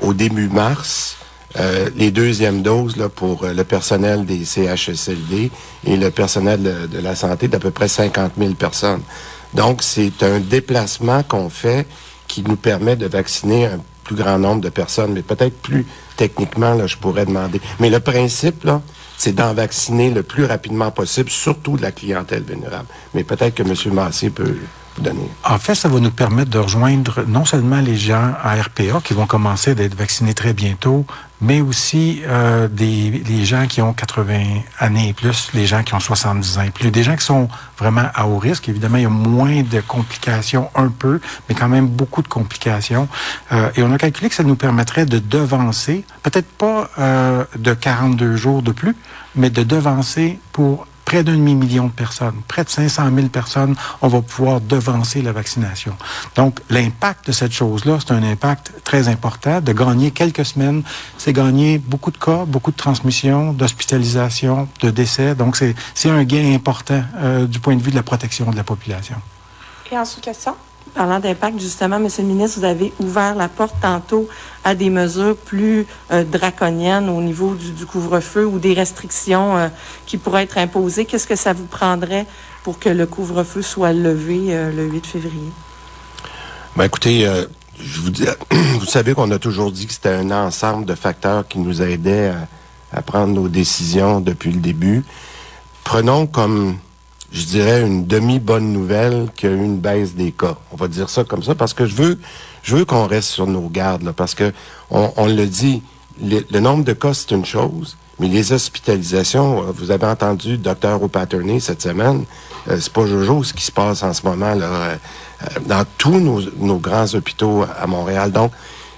au 0.00 0.14
début 0.14 0.48
mars 0.48 1.16
euh, 1.58 1.88
les 1.96 2.10
deuxièmes 2.10 2.62
doses 2.62 2.96
là, 2.96 3.08
pour 3.08 3.44
euh, 3.44 3.54
le 3.54 3.64
personnel 3.64 4.26
des 4.26 4.44
CHSLD 4.44 5.50
et 5.86 5.96
le 5.96 6.10
personnel 6.10 6.88
de, 6.90 6.98
la 6.98 7.14
santé 7.14 7.48
d'à 7.48 7.58
peu 7.58 7.70
près 7.70 7.88
50 7.88 8.32
000 8.36 8.54
personnes. 8.54 9.02
Donc, 9.54 9.82
c'est 9.82 10.22
un 10.22 10.40
déplacement 10.40 11.22
qu'on 11.22 11.48
fait 11.48 11.86
qui 12.26 12.42
nous 12.42 12.56
permet 12.56 12.96
de 12.96 13.06
vacciner 13.06 13.66
un 13.66 13.80
plus 14.04 14.16
grand 14.16 14.38
nombre 14.38 14.60
de 14.60 14.68
personnes, 14.68 15.12
mais 15.12 15.22
peut-être 15.22 15.56
plus 15.62 15.86
techniquement, 16.16 16.74
là, 16.74 16.86
je 16.86 16.96
pourrais 16.96 17.24
demander. 17.26 17.60
Mais 17.80 17.90
le 17.90 18.00
principe, 18.00 18.64
là, 18.64 18.82
c'est 19.16 19.32
d'en 19.32 19.54
vacciner 19.54 20.10
le 20.10 20.22
plus 20.22 20.44
rapidement 20.44 20.90
possible, 20.90 21.30
surtout 21.30 21.76
de 21.76 21.82
la 21.82 21.92
clientèle 21.92 22.42
vulnérable. 22.42 22.88
Mais 23.14 23.24
peut-être 23.24 23.54
que 23.54 23.62
M. 23.62 23.94
Massé 23.94 24.30
peut 24.30 24.56
en 25.44 25.58
fait, 25.58 25.74
ça 25.74 25.88
va 25.88 26.00
nous 26.00 26.10
permettre 26.10 26.50
de 26.50 26.58
rejoindre 26.58 27.24
non 27.26 27.44
seulement 27.44 27.80
les 27.80 27.96
gens 27.96 28.32
à 28.42 28.54
RPA 28.54 29.00
qui 29.04 29.14
vont 29.14 29.26
commencer 29.26 29.74
d'être 29.74 29.94
vaccinés 29.94 30.34
très 30.34 30.54
bientôt, 30.54 31.06
mais 31.40 31.60
aussi 31.60 32.22
euh, 32.26 32.68
les 32.78 33.44
gens 33.44 33.66
qui 33.66 33.82
ont 33.82 33.92
80 33.92 34.60
années 34.78 35.08
et 35.08 35.12
plus, 35.12 35.50
les 35.52 35.66
gens 35.66 35.82
qui 35.82 35.94
ont 35.94 36.00
70 36.00 36.58
ans 36.58 36.62
et 36.62 36.70
plus, 36.70 36.90
des 36.90 37.02
gens 37.02 37.16
qui 37.16 37.24
sont 37.24 37.48
vraiment 37.78 38.06
à 38.14 38.26
haut 38.26 38.38
risque. 38.38 38.68
Évidemment, 38.68 38.96
il 38.96 39.02
y 39.02 39.06
a 39.06 39.10
moins 39.10 39.62
de 39.62 39.80
complications, 39.80 40.70
un 40.74 40.88
peu, 40.88 41.20
mais 41.48 41.54
quand 41.54 41.68
même 41.68 41.88
beaucoup 41.88 42.22
de 42.22 42.28
complications. 42.28 43.08
Euh, 43.52 43.70
et 43.76 43.82
on 43.82 43.92
a 43.92 43.98
calculé 43.98 44.28
que 44.30 44.34
ça 44.34 44.44
nous 44.44 44.56
permettrait 44.56 45.04
de 45.04 45.18
devancer, 45.18 46.04
peut-être 46.22 46.48
pas 46.48 46.88
euh, 46.98 47.44
de 47.58 47.74
42 47.74 48.36
jours 48.36 48.62
de 48.62 48.72
plus, 48.72 48.96
mais 49.34 49.50
de 49.50 49.62
devancer 49.62 50.38
pour 50.52 50.86
près 51.06 51.22
d'un 51.22 51.36
demi-million 51.36 51.86
de 51.86 51.92
personnes, 51.92 52.42
près 52.48 52.64
de 52.64 52.68
500 52.68 53.10
000 53.14 53.28
personnes, 53.28 53.74
on 54.02 54.08
va 54.08 54.20
pouvoir 54.20 54.60
devancer 54.60 55.22
la 55.22 55.32
vaccination. 55.32 55.94
Donc, 56.34 56.60
l'impact 56.68 57.28
de 57.28 57.32
cette 57.32 57.52
chose-là, 57.52 57.98
c'est 58.00 58.12
un 58.12 58.22
impact 58.22 58.72
très 58.84 59.08
important. 59.08 59.60
De 59.60 59.72
gagner 59.72 60.10
quelques 60.10 60.44
semaines, 60.44 60.82
c'est 61.16 61.32
gagner 61.32 61.78
beaucoup 61.78 62.10
de 62.10 62.18
cas, 62.18 62.44
beaucoup 62.44 62.72
de 62.72 62.76
transmissions, 62.76 63.52
d'hospitalisation, 63.52 64.68
de 64.82 64.90
décès. 64.90 65.34
Donc, 65.36 65.56
c'est 65.56 66.10
un 66.10 66.24
gain 66.24 66.52
important 66.52 67.02
euh, 67.18 67.46
du 67.46 67.60
point 67.60 67.76
de 67.76 67.82
vue 67.82 67.92
de 67.92 67.96
la 67.96 68.02
protection 68.02 68.50
de 68.50 68.56
la 68.56 68.64
population. 68.64 69.16
Et 69.92 69.96
en 69.96 70.04
sous-question? 70.04 70.56
Parlant 70.96 71.20
d'impact, 71.20 71.60
justement, 71.60 71.98
Monsieur 71.98 72.22
le 72.22 72.28
ministre, 72.28 72.58
vous 72.58 72.64
avez 72.64 72.90
ouvert 73.00 73.34
la 73.34 73.48
porte 73.48 73.74
tantôt 73.82 74.26
à 74.64 74.74
des 74.74 74.88
mesures 74.88 75.36
plus 75.36 75.86
euh, 76.10 76.24
draconiennes 76.24 77.10
au 77.10 77.20
niveau 77.20 77.54
du, 77.54 77.84
couvre-feu 77.84 78.46
ou 78.46 78.58
des 78.58 78.72
restrictions 78.72 79.58
euh, 79.58 79.68
qui 80.06 80.16
pourraient 80.16 80.44
être 80.44 80.56
imposées. 80.56 81.04
Qu'est-ce 81.04 81.26
que 81.26 81.36
ça 81.36 81.52
vous 81.52 81.66
prendrait 81.66 82.24
pour 82.62 82.78
que 82.78 82.88
le 82.88 83.04
couvre-feu 83.04 83.60
soit 83.60 83.92
levé 83.92 84.46
euh, 84.48 84.72
le 84.72 84.86
8 84.86 85.06
février? 85.06 85.52
Ben, 86.76 86.84
écoutez, 86.84 87.30
je 87.78 88.00
vous, 88.00 88.08
dis, 88.08 88.24
vous 88.50 88.86
savez 88.86 89.12
qu'on 89.12 89.30
a 89.32 89.38
toujours 89.38 89.72
dit 89.72 89.86
que 89.86 89.92
c'était 89.92 90.14
un 90.14 90.30
ensemble 90.30 90.86
de 90.86 90.94
facteurs 90.94 91.46
qui 91.46 91.58
nous 91.58 91.82
aidaient 91.82 92.32
à, 92.90 93.02
prendre 93.02 93.34
nos 93.34 93.48
décisions 93.48 94.22
depuis 94.22 94.50
le 94.50 94.60
début. 94.60 95.04
Prenons 95.84 96.26
comme, 96.26 96.78
je 97.36 97.44
dirais, 97.44 97.82
une 97.82 98.06
demi-bonne 98.06 98.72
nouvelle 98.72 99.28
qu'il 99.36 99.50
y 99.50 99.52
a 99.52 99.56
eu 99.56 99.62
une 99.62 99.78
baisse 99.78 100.14
des 100.14 100.32
cas. 100.32 100.56
On 100.72 100.76
va 100.76 100.88
dire 100.88 101.10
ça 101.10 101.22
comme 101.22 101.42
ça 101.42 101.54
parce 101.54 101.74
que 101.74 101.84
je 101.84 101.94
veux, 101.94 102.18
je 102.62 102.74
veux 102.74 102.86
qu'on 102.86 103.06
reste 103.06 103.28
sur 103.28 103.46
nos 103.46 103.68
gardes, 103.68 104.02
là, 104.04 104.14
parce 104.14 104.34
que 104.34 104.54
on, 104.90 105.26
le 105.26 105.44
dit, 105.44 105.82
le, 106.22 106.60
nombre 106.60 106.82
de 106.82 106.94
cas, 106.94 107.12
c'est 107.12 107.32
une 107.32 107.44
chose, 107.44 107.98
mais 108.18 108.28
les 108.28 108.52
hospitalisations, 108.52 109.64
euh, 109.64 109.72
vous 109.74 109.90
avez 109.90 110.06
entendu 110.06 110.56
docteur 110.56 111.02
O'Patterney 111.02 111.60
cette 111.60 111.82
semaine, 111.82 112.24
euh, 112.70 112.78
c'est 112.80 112.92
pas 112.92 113.06
Jojo 113.06 113.44
ce 113.44 113.52
qui 113.52 113.64
se 113.64 113.72
passe 113.72 114.02
en 114.02 114.14
ce 114.14 114.22
moment 114.24 114.54
là, 114.54 114.66
euh, 114.66 114.96
dans 115.66 115.84
tous 115.98 116.18
nos, 116.18 116.78
grands 116.78 117.14
hôpitaux 117.14 117.66
à 117.78 117.86
Montréal. 117.86 118.32
Donc, 118.32 118.52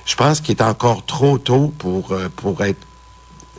je 0.07 0.15
pense 0.15 0.41
qu'il 0.41 0.55
est 0.55 0.63
encore 0.63 1.05
trop 1.05 1.39
tôt 1.39 1.73
pour, 1.77 2.17
pour 2.37 2.63
être 2.63 2.87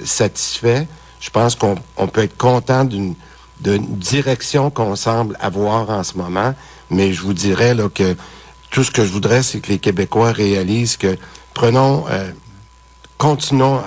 satisfait. 0.05 0.87
Je 1.19 1.29
pense 1.29 1.55
qu'on 1.55 1.75
peut 2.07 2.23
être 2.23 2.37
content 2.37 2.85
d'une 2.85 3.13
direction 3.59 4.69
qu'on 4.69 4.95
semble 4.95 5.37
avoir 5.39 5.89
en 5.89 6.03
ce 6.03 6.17
moment, 6.17 6.53
mais 6.89 7.13
je 7.13 7.21
vous 7.21 7.33
dirais 7.33 7.73
là, 7.73 7.89
que 7.89 8.15
tout 8.71 8.83
ce 8.83 8.91
que 8.91 9.03
je 9.03 9.11
voudrais, 9.11 9.43
c'est 9.43 9.59
que 9.59 9.69
les 9.69 9.79
Québécois 9.79 10.31
réalisent 10.31 10.97
que 10.97 11.17
prenons 11.53 12.05
continuons 13.19 13.81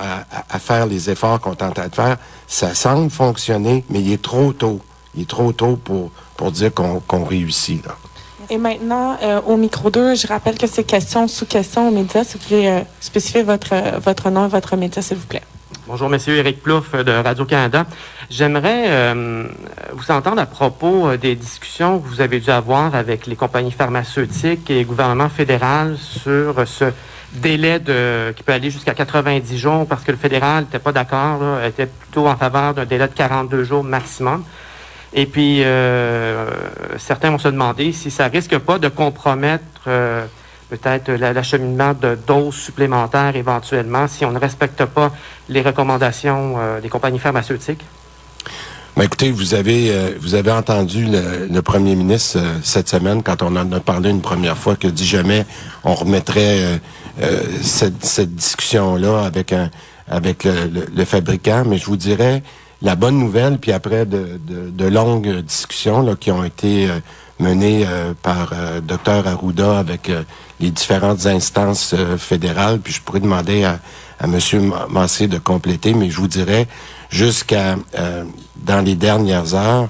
à, 0.50 0.58
faire 0.58 0.86
les 0.86 1.10
efforts 1.10 1.40
qu'on 1.40 1.54
tente 1.54 1.76
de 1.76 1.94
faire. 1.94 2.18
Ça 2.46 2.74
semble 2.74 3.10
fonctionner, 3.10 3.84
mais 3.88 4.00
il 4.00 4.12
est 4.12 4.22
trop 4.22 4.52
tôt. 4.52 4.78
Il 5.16 5.22
est 5.22 5.28
trop 5.28 5.52
tôt 5.52 5.76
pour, 5.76 6.10
pour 6.36 6.52
dire 6.52 6.70
qu'on 6.72 7.24
réussit. 7.24 7.82
Et 8.50 8.58
maintenant, 8.58 9.16
euh, 9.22 9.40
au 9.46 9.56
micro 9.56 9.90
2, 9.90 10.14
je 10.14 10.26
rappelle 10.26 10.58
que 10.58 10.66
c'est 10.66 10.84
question 10.84 11.26
sous 11.28 11.46
question 11.46 11.88
aux 11.88 11.90
médias. 11.90 12.24
Si 12.24 12.34
vous 12.34 12.40
pouvez 12.40 12.68
euh, 12.68 12.80
spécifier 13.00 13.42
votre, 13.42 13.74
votre 14.00 14.30
nom 14.30 14.44
et 14.44 14.48
votre 14.48 14.76
média, 14.76 15.00
s'il 15.00 15.16
vous 15.16 15.26
plaît. 15.26 15.42
Bonjour, 15.92 16.08
Monsieur 16.08 16.38
Éric 16.38 16.62
Plouffe 16.62 16.94
de 16.94 17.12
Radio-Canada. 17.12 17.84
J'aimerais 18.30 18.84
euh, 18.86 19.44
vous 19.92 20.10
entendre 20.10 20.40
à 20.40 20.46
propos 20.46 21.18
des 21.18 21.34
discussions 21.34 22.00
que 22.00 22.08
vous 22.08 22.22
avez 22.22 22.40
dû 22.40 22.48
avoir 22.48 22.94
avec 22.94 23.26
les 23.26 23.36
compagnies 23.36 23.72
pharmaceutiques 23.72 24.70
et 24.70 24.78
le 24.78 24.84
gouvernement 24.86 25.28
fédéral 25.28 25.98
sur 25.98 26.66
ce 26.66 26.86
délai 27.34 27.78
de, 27.78 28.32
qui 28.34 28.42
peut 28.42 28.54
aller 28.54 28.70
jusqu'à 28.70 28.94
90 28.94 29.58
jours 29.58 29.86
parce 29.86 30.02
que 30.02 30.12
le 30.12 30.16
fédéral 30.16 30.64
n'était 30.64 30.78
pas 30.78 30.92
d'accord, 30.92 31.62
était 31.62 31.84
plutôt 31.84 32.26
en 32.26 32.38
faveur 32.38 32.72
d'un 32.72 32.86
délai 32.86 33.06
de 33.06 33.12
42 33.12 33.62
jours 33.62 33.84
maximum. 33.84 34.44
Et 35.12 35.26
puis, 35.26 35.62
euh, 35.62 36.48
certains 36.96 37.30
vont 37.30 37.38
se 37.38 37.48
demander 37.48 37.92
si 37.92 38.10
ça 38.10 38.28
risque 38.28 38.56
pas 38.56 38.78
de 38.78 38.88
compromettre 38.88 39.64
euh, 39.88 40.24
peut-être 40.72 41.10
l'acheminement 41.12 41.92
de 41.92 42.16
doses 42.26 42.54
supplémentaires 42.54 43.36
éventuellement 43.36 44.08
si 44.08 44.24
on 44.24 44.32
ne 44.32 44.38
respecte 44.38 44.86
pas 44.86 45.12
les 45.50 45.60
recommandations 45.60 46.54
euh, 46.56 46.80
des 46.80 46.88
compagnies 46.88 47.18
pharmaceutiques? 47.18 47.84
Ben 48.96 49.04
écoutez, 49.04 49.30
vous 49.30 49.52
avez 49.54 50.14
vous 50.20 50.34
avez 50.34 50.50
entendu 50.50 51.06
le, 51.06 51.60
premier 51.60 51.94
ministre 51.94 52.38
cette 52.62 52.88
semaine 52.88 53.22
quand 53.22 53.42
on 53.42 53.54
en 53.56 53.70
a 53.72 53.80
parlé 53.80 54.10
une 54.10 54.20
première 54.20 54.56
fois 54.56 54.76
que 54.76 54.88
dit 54.88 55.06
jamais 55.06 55.46
on 55.84 55.94
remettrait 55.94 56.78
euh, 57.22 57.42
cette, 57.62 58.04
cette 58.04 58.34
discussion-là 58.34 59.24
avec 59.24 59.52
un 59.52 59.70
avec 60.08 60.44
le, 60.44 60.86
le, 60.94 61.04
fabricant, 61.04 61.64
mais 61.66 61.78
je 61.78 61.86
vous 61.86 61.96
dirais 61.96 62.42
la 62.82 62.96
bonne 62.96 63.18
nouvelle, 63.18 63.58
puis 63.58 63.72
après 63.72 64.04
de, 64.04 64.40
de, 64.46 64.70
de 64.70 64.86
longues 64.86 65.40
discussions 65.40 66.02
là, 66.02 66.14
qui 66.16 66.30
ont 66.30 66.44
été 66.44 66.88
euh, 67.40 67.44
menées 67.44 67.84
euh, 67.86 68.12
par 68.22 68.52
Dr 68.82 69.26
Arruda 69.26 69.78
avec 69.78 70.10
les 70.60 70.70
différentes 70.70 71.26
instances 71.26 71.94
fédérales, 72.18 72.78
puis 72.78 72.92
je 72.92 73.00
pourrais 73.00 73.20
demander 73.20 73.64
à, 73.64 73.78
à 74.20 74.24
M. 74.24 74.72
Massé 74.90 75.26
de 75.26 75.38
compléter, 75.38 75.94
mais 75.94 76.10
je 76.10 76.16
vous 76.18 76.28
dirais 76.28 76.68
jusqu'à 77.10 77.76
dans 78.56 78.80
les 78.80 78.94
dernières 78.94 79.54
heures, 79.54 79.88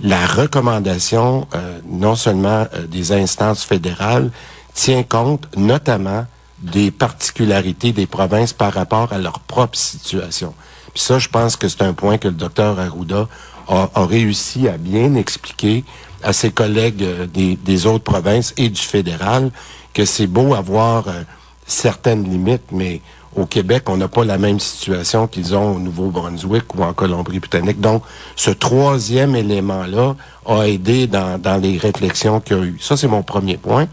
la 0.00 0.26
recommandation 0.26 1.46
non 1.86 2.16
seulement 2.16 2.66
des 2.88 3.12
instances 3.12 3.64
fédérales 3.64 4.30
tient 4.72 5.02
compte 5.02 5.46
notamment 5.56 6.24
des 6.58 6.90
particularités 6.90 7.92
des 7.92 8.06
provinces 8.06 8.52
par 8.52 8.72
rapport 8.72 9.12
à 9.12 9.18
leur 9.18 9.40
propre 9.40 9.76
situation. 9.76 10.54
Puis 10.94 11.02
ça, 11.02 11.18
je 11.18 11.28
pense 11.28 11.56
que 11.56 11.68
c'est 11.68 11.82
un 11.82 11.92
point 11.92 12.18
que 12.18 12.28
le 12.28 12.34
docteur 12.34 12.78
Arruda 12.78 13.28
a, 13.68 13.88
réussi 13.96 14.68
à 14.68 14.76
bien 14.76 15.14
expliquer 15.14 15.84
à 16.24 16.32
ses 16.32 16.50
collègues 16.50 17.02
euh, 17.02 17.26
des, 17.26 17.86
autres 17.86 18.04
provinces 18.04 18.52
et 18.56 18.68
du 18.68 18.80
fédéral 18.80 19.50
que 19.92 20.04
c'est 20.04 20.26
beau 20.26 20.54
avoir 20.54 21.08
euh, 21.08 21.22
certaines 21.66 22.24
limites, 22.24 22.72
mais 22.72 23.00
au 23.36 23.46
Québec, 23.46 23.84
on 23.88 23.96
n'a 23.96 24.08
pas 24.08 24.24
la 24.24 24.38
même 24.38 24.60
situation 24.60 25.26
qu'ils 25.26 25.56
ont 25.56 25.76
au 25.76 25.78
Nouveau-Brunswick 25.80 26.72
ou 26.74 26.84
en 26.84 26.92
Colombie-Britannique. 26.92 27.80
Donc, 27.80 28.04
ce 28.36 28.50
troisième 28.50 29.34
élément-là 29.34 30.14
a 30.46 30.62
aidé 30.62 31.08
dans, 31.08 31.40
dans 31.40 31.56
les 31.56 31.76
réflexions 31.76 32.40
qu'il 32.40 32.56
y 32.56 32.60
a 32.60 32.62
eu. 32.62 32.78
Ça, 32.80 32.96
c'est 32.96 33.08
mon 33.08 33.22
premier 33.22 33.56
point. 33.56 33.88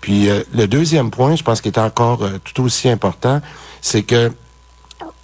Puis 0.00 0.28
euh, 0.28 0.42
le 0.54 0.66
deuxième 0.66 1.10
point, 1.10 1.36
je 1.36 1.42
pense 1.42 1.60
qu'il 1.60 1.72
est 1.72 1.78
encore 1.78 2.22
euh, 2.22 2.38
tout 2.44 2.62
aussi 2.62 2.88
important, 2.88 3.40
c'est 3.80 4.02
que 4.02 4.32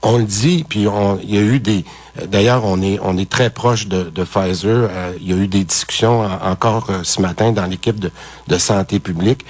on 0.02 0.18
le 0.18 0.24
dit, 0.24 0.64
puis 0.68 0.86
il 1.22 1.34
y 1.34 1.38
a 1.38 1.40
eu 1.40 1.60
des. 1.60 1.84
D'ailleurs, 2.26 2.64
on 2.64 2.82
est 2.82 2.98
on 3.02 3.16
est 3.16 3.30
très 3.30 3.50
proche 3.50 3.86
de, 3.86 4.24
Pfizer. 4.24 4.88
Euh, 4.90 5.12
il 5.20 5.30
y 5.30 5.32
a 5.32 5.36
eu 5.36 5.48
des 5.48 5.64
discussions 5.64 6.28
encore 6.42 6.90
ce 7.02 7.20
matin 7.20 7.52
dans 7.52 7.66
l'équipe 7.66 7.98
de, 7.98 8.10
de 8.48 8.58
santé 8.58 9.00
publique. 9.00 9.44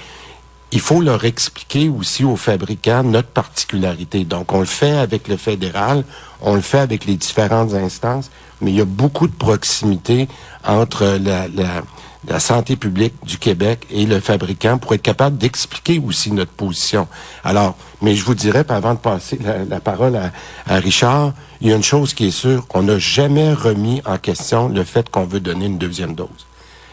Il 0.71 0.79
faut 0.79 1.01
leur 1.01 1.23
expliquer 1.25 1.89
aussi 1.89 2.23
aux 2.23 2.35
fabricants 2.35 3.03
notre 3.03 3.27
particularité. 3.27 4.23
Donc, 4.23 4.53
on 4.53 4.59
le 4.59 4.65
fait 4.65 4.97
avec 4.97 5.27
le 5.27 5.37
fédéral, 5.37 6.03
on 6.41 6.55
le 6.55 6.61
fait 6.61 6.79
avec 6.79 7.05
les 7.05 7.15
différentes 7.15 7.73
instances, 7.73 8.31
mais 8.59 8.71
il 8.71 8.77
y 8.77 8.81
a 8.81 8.85
beaucoup 8.85 9.27
de 9.27 9.35
proximité 9.35 10.27
entre 10.65 11.19
la, 11.21 11.47
la 11.47 11.83
la 12.27 12.39
santé 12.39 12.75
publique 12.75 13.13
du 13.23 13.37
Québec 13.37 13.85
et 13.91 14.05
le 14.05 14.19
fabricant 14.19 14.77
pour 14.77 14.93
être 14.93 15.01
capable 15.01 15.37
d'expliquer 15.37 15.99
aussi 15.99 16.31
notre 16.31 16.51
position. 16.51 17.07
Alors, 17.43 17.75
mais 18.01 18.15
je 18.15 18.23
vous 18.23 18.35
dirais, 18.35 18.65
avant 18.69 18.93
de 18.93 18.99
passer 18.99 19.39
la, 19.69 19.79
parole 19.79 20.15
à, 20.15 20.75
Richard, 20.77 21.33
il 21.61 21.69
y 21.69 21.73
a 21.73 21.75
une 21.75 21.83
chose 21.83 22.13
qui 22.13 22.27
est 22.27 22.31
sûre, 22.31 22.65
on 22.73 22.83
n'a 22.83 22.99
jamais 22.99 23.53
remis 23.53 24.01
en 24.05 24.17
question 24.17 24.69
le 24.69 24.83
fait 24.83 25.09
qu'on 25.09 25.25
veut 25.25 25.39
donner 25.39 25.65
une 25.65 25.77
deuxième 25.77 26.15
dose. 26.15 26.47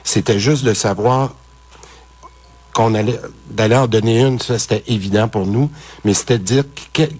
C'était 0.05 0.39
juste 0.39 0.65
de 0.65 0.75
savoir 0.75 1.35
qu'on 2.73 2.95
allait 2.95 3.21
d'aller 3.51 3.77
en 3.77 3.87
donner 3.87 4.21
une, 4.21 4.39
ça 4.39 4.59
c'était 4.59 4.85
évident 4.87 5.29
pour 5.29 5.47
nous, 5.47 5.71
mais 6.05 6.15
c'était 6.15 6.39
de 6.39 6.45
dire 6.45 6.65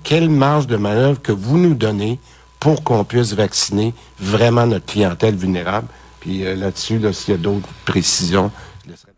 quelle 0.05 0.31
marge 0.31 0.67
de 0.67 0.77
manœuvre 0.77 1.21
que 1.21 1.33
vous 1.33 1.59
nous 1.59 1.75
donnez 1.75 2.19
pour 2.61 2.85
qu'on 2.85 3.05
puisse 3.05 3.33
vacciner 3.33 3.95
vraiment 4.21 4.67
notre 4.67 4.87
clientèle 4.87 5.35
vulnérable. 5.35 5.89
Puis 6.21 6.45
euh, 6.45 6.55
là-dessus, 6.55 6.99
là, 6.99 7.13
s'il 7.13 7.33
y 7.33 7.35
a 7.35 7.41
d'autres 7.41 7.69
précisions, 7.85 8.51
je 8.85 8.91
laisserai... 8.91 9.13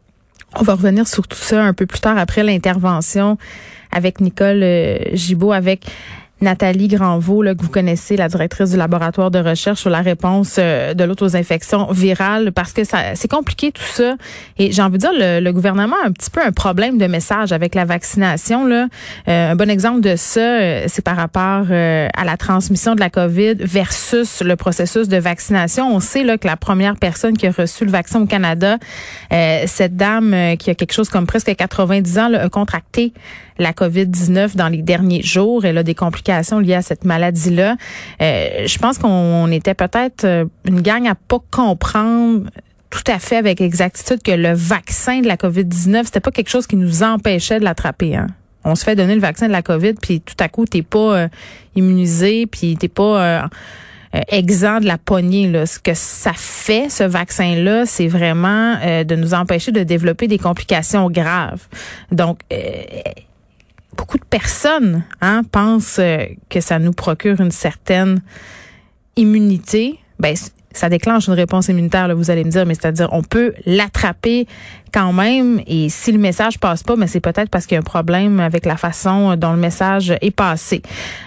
On 0.54 0.62
va 0.62 0.74
revenir 0.74 1.08
sur 1.08 1.26
tout 1.26 1.38
ça 1.38 1.62
un 1.62 1.72
peu 1.72 1.86
plus 1.86 2.00
tard 2.00 2.18
après 2.18 2.42
l'intervention 2.42 3.38
avec 3.90 4.20
Nicole 4.20 4.62
euh, 4.62 4.98
Gibault, 5.12 5.52
avec 5.52 5.84
Nathalie 6.42 6.88
Granvaux, 6.88 7.40
là, 7.40 7.54
que 7.54 7.62
vous 7.62 7.70
connaissez, 7.70 8.16
la 8.16 8.28
directrice 8.28 8.70
du 8.70 8.76
laboratoire 8.76 9.30
de 9.30 9.38
recherche 9.38 9.80
sur 9.80 9.90
la 9.90 10.00
réponse 10.00 10.56
euh, 10.58 10.92
de 10.92 11.04
l'autre 11.04 11.24
aux 11.24 11.36
infections 11.36 11.90
virales, 11.92 12.50
parce 12.50 12.72
que 12.72 12.82
ça, 12.82 13.14
c'est 13.14 13.30
compliqué 13.30 13.70
tout 13.70 13.82
ça. 13.82 14.16
Et 14.58 14.72
j'ai 14.72 14.82
envie 14.82 14.98
de 14.98 14.98
dire, 14.98 15.12
le, 15.14 15.52
gouvernement 15.52 15.96
a 16.02 16.08
un 16.08 16.12
petit 16.12 16.30
peu 16.30 16.40
un 16.44 16.50
problème 16.50 16.98
de 16.98 17.06
message 17.06 17.52
avec 17.52 17.74
la 17.74 17.84
vaccination. 17.84 18.66
Là. 18.66 18.88
Euh, 19.28 19.52
un 19.52 19.56
bon 19.56 19.70
exemple 19.70 20.00
de 20.00 20.16
ça, 20.16 20.40
euh, 20.40 20.84
c'est 20.88 21.02
par 21.02 21.16
rapport 21.16 21.66
à 21.70 22.24
la 22.24 22.36
transmission 22.36 22.94
de 22.94 23.00
la 23.00 23.10
COVID 23.10 23.54
versus 23.60 24.42
le 24.42 24.56
processus 24.56 25.08
de 25.08 25.18
vaccination. 25.18 25.94
On 25.94 26.00
sait 26.00 26.24
là, 26.24 26.38
que 26.38 26.48
la 26.48 26.56
première 26.56 26.96
personne 26.96 27.36
qui 27.36 27.46
a 27.46 27.52
reçu 27.52 27.84
le 27.84 27.90
vaccin 27.90 28.20
au 28.20 28.26
Canada, 28.26 28.78
cette 29.30 29.96
dame 29.96 30.56
qui 30.58 30.70
a 30.70 30.74
quelque 30.74 30.92
chose 30.92 31.08
comme 31.08 31.26
presque 31.26 31.54
90 31.54 32.18
ans, 32.18 32.28
là, 32.28 32.42
a 32.42 32.48
contracté 32.48 33.12
la 33.58 33.72
COVID-19 33.72 34.56
dans 34.56 34.68
les 34.68 34.82
derniers 34.82 35.22
jours. 35.22 35.64
Elle 35.64 35.78
a 35.78 35.82
des 35.82 35.94
complications 35.94 36.31
liées 36.60 36.74
à 36.74 36.82
cette 36.82 37.04
maladie-là. 37.04 37.76
Euh, 38.20 38.66
je 38.66 38.78
pense 38.78 38.98
qu'on 38.98 39.50
était 39.50 39.74
peut-être 39.74 40.24
euh, 40.24 40.44
une 40.64 40.80
gang 40.80 41.06
à 41.06 41.14
pas 41.14 41.38
comprendre 41.50 42.48
tout 42.90 43.04
à 43.06 43.18
fait 43.18 43.36
avec 43.36 43.60
exactitude 43.60 44.22
que 44.22 44.32
le 44.32 44.52
vaccin 44.52 45.20
de 45.20 45.26
la 45.26 45.36
COVID-19, 45.36 46.04
c'était 46.04 46.20
pas 46.20 46.30
quelque 46.30 46.50
chose 46.50 46.66
qui 46.66 46.76
nous 46.76 47.02
empêchait 47.02 47.58
de 47.58 47.64
l'attraper. 47.64 48.16
Hein. 48.16 48.26
On 48.64 48.74
se 48.74 48.84
fait 48.84 48.94
donner 48.94 49.14
le 49.14 49.20
vaccin 49.20 49.46
de 49.46 49.52
la 49.52 49.62
COVID, 49.62 49.94
puis 49.94 50.20
tout 50.20 50.36
à 50.38 50.48
coup, 50.48 50.66
t'es 50.66 50.82
pas 50.82 51.16
euh, 51.16 51.28
immunisé, 51.74 52.46
puis 52.46 52.76
t'es 52.76 52.88
pas 52.88 53.48
exempt 54.28 54.80
de 54.80 54.86
la 54.86 54.98
poignée. 54.98 55.48
Là. 55.48 55.64
Ce 55.64 55.78
que 55.78 55.94
ça 55.94 56.32
fait, 56.34 56.90
ce 56.90 57.02
vaccin-là, 57.02 57.86
c'est 57.86 58.08
vraiment 58.08 58.74
de 59.04 59.16
nous 59.16 59.32
empêcher 59.32 59.72
de 59.72 59.82
développer 59.82 60.28
des 60.28 60.38
complications 60.38 61.10
graves. 61.10 61.66
Donc, 62.12 62.40
beaucoup 63.96 64.18
de 64.18 64.24
personnes 64.24 65.04
hein, 65.20 65.42
pensent 65.50 65.98
euh, 65.98 66.24
que 66.48 66.60
ça 66.60 66.78
nous 66.78 66.92
procure 66.92 67.40
une 67.40 67.50
certaine 67.50 68.20
immunité. 69.16 69.98
Ben, 70.18 70.34
ça 70.72 70.88
déclenche 70.88 71.28
une 71.28 71.34
réponse 71.34 71.68
immunitaire, 71.68 72.08
là, 72.08 72.14
vous 72.14 72.30
allez 72.30 72.44
me 72.44 72.50
dire, 72.50 72.64
mais 72.64 72.74
c'est-à-dire 72.74 73.08
on 73.12 73.22
peut 73.22 73.52
l'attraper 73.66 74.46
quand 74.92 75.12
même 75.12 75.60
et 75.66 75.88
si 75.88 76.12
le 76.12 76.18
message 76.18 76.58
passe 76.58 76.82
pas, 76.82 76.96
mais 76.96 77.06
c'est 77.06 77.20
peut-être 77.20 77.50
parce 77.50 77.66
qu'il 77.66 77.74
y 77.74 77.76
a 77.76 77.80
un 77.80 77.82
problème 77.82 78.40
avec 78.40 78.64
la 78.64 78.76
façon 78.76 79.36
dont 79.36 79.52
le 79.52 79.58
message 79.58 80.14
est 80.20 80.30
passé. 80.30 80.82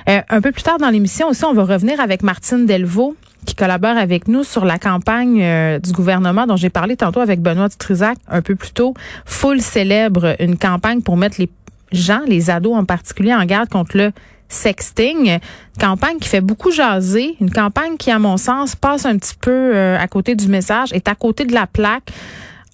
Euh, 0.10 0.22
un 0.30 0.42
peu 0.42 0.52
plus 0.52 0.64
tard 0.64 0.78
dans 0.78 0.90
l'émission 0.90 1.28
aussi, 1.30 1.46
on 1.46 1.54
va 1.54 1.64
revenir 1.64 2.00
avec 2.00 2.24
Martine 2.24 2.66
Delvaux 2.66 3.16
qui 3.46 3.56
collabore 3.56 3.98
avec 3.98 4.28
nous 4.28 4.44
sur 4.44 4.66
la 4.66 4.80
campagne 4.80 5.42
euh, 5.42 5.80
du 5.80 5.92
gouvernement 5.92 6.48
dont 6.48 6.56
j'ai 6.56 6.70
parlé 6.70 6.98
tantôt 6.98 7.20
avec 7.20 7.42
Benoît 7.42 7.70
Dutrisac 7.70 8.18
un 8.28 8.42
peu 8.42 8.56
plus 8.56 8.72
tôt. 8.72 8.96
Full 9.26 9.62
célèbre 9.62 10.36
une 10.40 10.58
campagne 10.58 11.02
pour 11.02 11.16
mettre 11.16 11.38
les 11.40 11.50
gens, 11.92 12.22
les 12.28 12.50
ados 12.50 12.76
en 12.76 12.86
particulier, 12.86 13.34
en 13.34 13.46
garde 13.46 13.70
contre 13.70 13.98
le 13.98 14.12
sexting. 14.48 15.40
Campagne 15.80 16.18
qui 16.20 16.30
fait 16.30 16.42
beaucoup 16.42 16.72
jaser, 16.72 17.36
une 17.42 17.52
campagne 17.52 17.98
qui, 17.98 18.12
à 18.12 18.20
mon 18.20 18.38
sens, 18.38 18.76
passe 18.76 19.06
un 19.06 19.18
petit 19.18 19.36
peu 19.40 19.52
euh, 19.52 19.98
à 20.00 20.08
côté 20.08 20.36
du 20.36 20.48
message, 20.48 20.94
est 20.94 21.08
à 21.08 21.16
côté 21.16 21.46
de 21.46 21.54
la 21.54 21.68
plaque, 21.68 22.12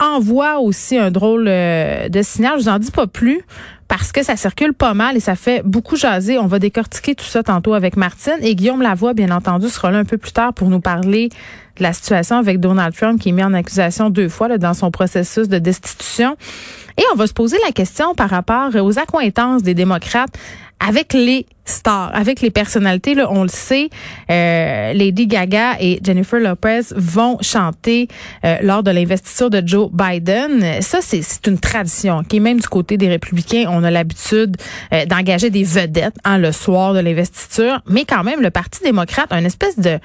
envoie 0.01 0.59
aussi 0.59 0.97
un 0.97 1.11
drôle 1.11 1.45
euh, 1.47 2.09
de 2.09 2.21
signal. 2.21 2.53
Je 2.57 2.63
vous 2.63 2.69
en 2.69 2.79
dis 2.79 2.91
pas 2.91 3.07
plus 3.07 3.41
parce 3.87 4.11
que 4.11 4.23
ça 4.23 4.35
circule 4.35 4.73
pas 4.73 4.93
mal 4.93 5.15
et 5.15 5.19
ça 5.19 5.35
fait 5.35 5.61
beaucoup 5.63 5.95
jaser. 5.95 6.39
On 6.39 6.47
va 6.47 6.59
décortiquer 6.59 7.13
tout 7.13 7.25
ça 7.25 7.43
tantôt 7.43 7.73
avec 7.73 7.97
Martine 7.97 8.37
et 8.41 8.55
Guillaume 8.55 8.81
Lavoie, 8.81 9.13
bien 9.13 9.31
entendu, 9.31 9.69
sera 9.69 9.91
là 9.91 9.99
un 9.99 10.05
peu 10.05 10.17
plus 10.17 10.31
tard 10.31 10.53
pour 10.53 10.69
nous 10.69 10.79
parler 10.79 11.29
de 11.77 11.83
la 11.83 11.93
situation 11.93 12.37
avec 12.37 12.59
Donald 12.59 12.95
Trump 12.95 13.19
qui 13.19 13.29
est 13.29 13.31
mis 13.33 13.43
en 13.43 13.53
accusation 13.53 14.09
deux 14.09 14.29
fois 14.29 14.57
dans 14.57 14.73
son 14.73 14.91
processus 14.91 15.47
de 15.47 15.59
destitution. 15.59 16.35
Et 16.97 17.03
on 17.13 17.15
va 17.15 17.27
se 17.27 17.33
poser 17.33 17.57
la 17.65 17.71
question 17.71 18.15
par 18.15 18.29
rapport 18.29 18.75
aux 18.75 18.99
accointances 18.99 19.63
des 19.63 19.73
démocrates 19.73 20.37
avec 20.85 21.13
les 21.13 21.45
stars, 21.63 22.11
avec 22.13 22.41
les 22.41 22.49
personnalités. 22.49 23.13
Là, 23.13 23.27
on 23.31 23.43
le 23.43 23.49
sait, 23.49 23.89
euh, 24.29 24.93
Lady 24.93 25.27
Gaga 25.27 25.77
et 25.79 25.99
Jennifer 26.03 26.39
Lopez 26.39 26.81
vont 26.95 27.37
chanter 27.41 28.07
euh, 28.43 28.57
lors 28.61 28.83
de 28.83 28.91
l'investiture 28.91 29.49
de 29.49 29.61
Joe 29.65 29.89
Biden. 29.91 30.81
Ça, 30.81 30.99
c'est 31.01 31.47
une 31.47 31.59
tradition. 31.59 32.23
Qui 32.23 32.37
est 32.37 32.41
même 32.41 32.59
du 32.59 32.67
côté 32.67 32.97
des 32.97 33.07
républicains, 33.09 33.65
on 33.69 33.83
a 33.83 33.91
l'habitude 33.91 34.57
euh, 34.93 35.05
d'engager 35.05 35.49
des 35.49 35.63
vedettes 35.63 36.15
hein, 36.23 36.37
le 36.37 36.51
soir 36.51 36.93
de 36.93 36.99
l'investiture. 36.99 37.81
Mais 37.87 38.05
quand 38.05 38.23
même, 38.23 38.41
le 38.41 38.49
Parti 38.49 38.83
démocrate 38.83 39.31
a 39.31 39.39
une 39.39 39.45
espèce 39.45 39.79
de 39.79 39.99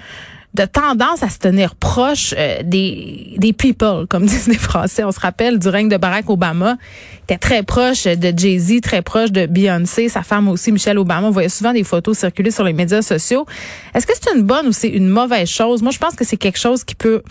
de 0.56 0.64
tendance 0.64 1.22
à 1.22 1.28
se 1.28 1.38
tenir 1.38 1.74
proche 1.74 2.34
euh, 2.36 2.62
des, 2.64 3.34
des 3.36 3.52
people, 3.52 4.06
comme 4.08 4.26
disent 4.26 4.48
les 4.48 4.58
Français. 4.58 5.04
On 5.04 5.12
se 5.12 5.20
rappelle 5.20 5.58
du 5.58 5.68
règne 5.68 5.88
de 5.88 5.96
Barack 5.96 6.28
Obama. 6.30 6.76
Il 7.20 7.34
était 7.34 7.38
très 7.38 7.62
proche 7.62 8.04
de 8.04 8.32
Jay-Z, 8.36 8.80
très 8.80 9.02
proche 9.02 9.30
de 9.30 9.46
Beyoncé, 9.46 10.08
sa 10.08 10.22
femme 10.22 10.48
aussi, 10.48 10.72
Michelle 10.72 10.98
Obama. 10.98 11.28
On 11.28 11.30
voyait 11.30 11.48
souvent 11.48 11.72
des 11.72 11.84
photos 11.84 12.18
circuler 12.18 12.50
sur 12.50 12.64
les 12.64 12.72
médias 12.72 13.02
sociaux. 13.02 13.46
Est-ce 13.94 14.06
que 14.06 14.12
c'est 14.20 14.34
une 14.34 14.42
bonne 14.42 14.68
ou 14.68 14.72
c'est 14.72 14.88
une 14.88 15.08
mauvaise 15.08 15.48
chose? 15.48 15.82
Moi, 15.82 15.92
je 15.92 15.98
pense 15.98 16.14
que 16.14 16.24
c'est 16.24 16.36
quelque 16.36 16.58
chose 16.58 16.84
qui 16.84 16.94
peut 16.94 17.22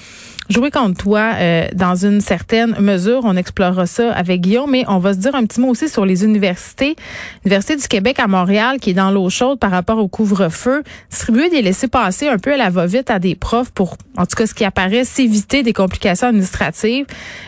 jouer 0.50 0.72
contre 0.72 1.04
toi 1.04 1.32
euh, 1.36 1.68
dans 1.74 1.96
une 1.96 2.22
certaine 2.22 2.76
mesure. 2.80 3.22
On 3.24 3.36
explorera 3.36 3.86
ça 3.86 4.12
avec 4.14 4.42
Guillaume, 4.42 4.72
mais 4.72 4.86
on 4.88 5.00
va 5.00 5.14
se 5.14 5.20
dire 5.20 5.36
un 5.36 5.46
petit 5.46 5.60
mot 5.60 5.70
aussi 5.70 5.90
sur 5.90 6.06
les 6.06 6.24
universités. 6.24 6.96
L'Université 7.44 7.76
du 7.76 7.88
Québec 7.88 8.20
à 8.20 8.28
Montréal, 8.28 8.80
qui 8.80 8.92
est 8.92 8.94
dans 8.94 9.12
l'eau 9.12 9.30
chaude 9.30 9.60
par 9.60 9.72
rapport 9.72 9.98
au 9.98 10.08
couvre-feu, 10.08 10.84
distribuer 11.10 11.50
des 11.50 11.62
laissés-passer 11.62 12.28
un 12.28 12.38
peu 12.38 12.54
à 12.54 12.58
la 12.58 12.70
va-vite 12.70 13.10
à 13.10 13.20
des 13.20 13.36
profs 13.36 13.72
pour, 13.72 13.98
en 14.18 14.26
tout 14.26 14.36
cas, 14.36 14.46
ce 14.46 14.54
qui 14.54 14.66
apparaît, 14.66 15.04
s'éviter 15.04 15.64
des 15.64 15.74
complications 15.74 16.28
administratives. 16.28 17.06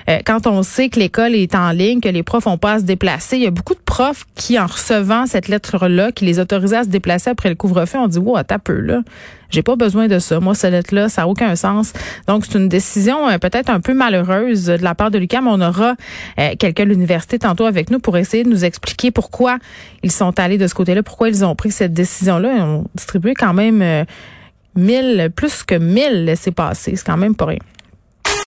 Euh, 0.10 0.20
quand 0.26 0.48
on 0.48 0.64
sait 0.64 0.90
que 0.90 1.00
l'école 1.00 1.36
est 1.36 1.56
en 1.56 1.72
ligne, 1.72 2.00
que 2.00 2.10
les 2.10 2.24
profs 2.24 2.48
ont 2.48 2.58
pas 2.58 2.74
à 2.74 2.80
se 2.80 2.84
déplacer, 2.84 3.38
il 3.38 3.44
y 3.44 3.48
a 3.48 3.52
beaucoup 3.52 3.76
de 3.76 3.80
profs 3.80 4.26
qui, 4.36 4.60
en 4.60 4.66
recevant 4.66 5.26
cette 5.26 5.48
lettre-là, 5.48 6.12
qui 6.12 6.26
les 6.26 6.40
autorisait 6.40 6.78
à 6.78 6.84
se 6.84 6.90
déplacer 6.90 7.30
après 7.30 7.50
le 7.50 7.56
couvre-feu, 7.56 8.00
ont 8.00 8.08
dit, 8.08 8.20
wow, 8.20 8.42
t'as 8.44 8.60
peu, 8.60 8.80
là. 8.80 9.02
J'ai 9.50 9.64
pas 9.64 9.76
besoin 9.76 10.08
de 10.08 10.20
ça. 10.20 10.40
Moi, 10.40 10.56
cette 10.56 10.72
lettre-là, 10.72 11.10
ça 11.10 11.22
n'a 11.22 11.28
aucun 11.28 11.56
sens. 11.56 11.94
Donc, 12.28 12.46
c'est 12.46 12.58
une 12.58 12.70
décision 12.70 13.30
euh, 13.30 13.38
peut-être 13.38 13.70
un 13.70 13.80
peu 13.80 13.94
malheureuse 13.94 14.66
de 14.66 14.84
la 14.84 14.96
part 14.96 15.12
de 15.12 15.18
l'UQAM. 15.18 15.48
On 15.48 15.62
aura 15.62 15.96
euh, 16.40 16.56
quelqu'un 16.60 16.84
de 16.84 16.90
l'université 16.90 17.40
tantôt 17.40 17.66
avec 17.66 17.90
nous 17.90 18.00
pour 18.00 18.18
essayer 18.18 18.44
de 18.44 18.50
nous 18.50 18.66
expliquer 18.66 19.12
pourquoi 19.12 19.58
ils 20.04 20.12
sont 20.12 20.38
allés 20.40 20.58
de 20.58 20.68
ce 20.68 20.76
côté-là, 20.76 21.04
pourquoi 21.04 21.30
ils 21.30 21.46
ont 21.46 21.56
pris 21.56 21.72
cette 21.72 21.94
décision-là. 21.94 22.54
Ils 22.58 22.62
ont 22.62 22.86
distribué 22.96 23.34
quand 23.34 23.54
même 23.54 23.82
euh, 23.82 24.04
mille, 24.76 25.32
plus 25.36 25.64
que 25.64 25.76
mille 25.76 26.26
laissés 26.26 26.52
passer. 26.52 26.96
C'est 26.96 27.06
quand 27.06 27.18
même 27.18 27.36
pas 27.36 27.46
rien. 27.46 27.60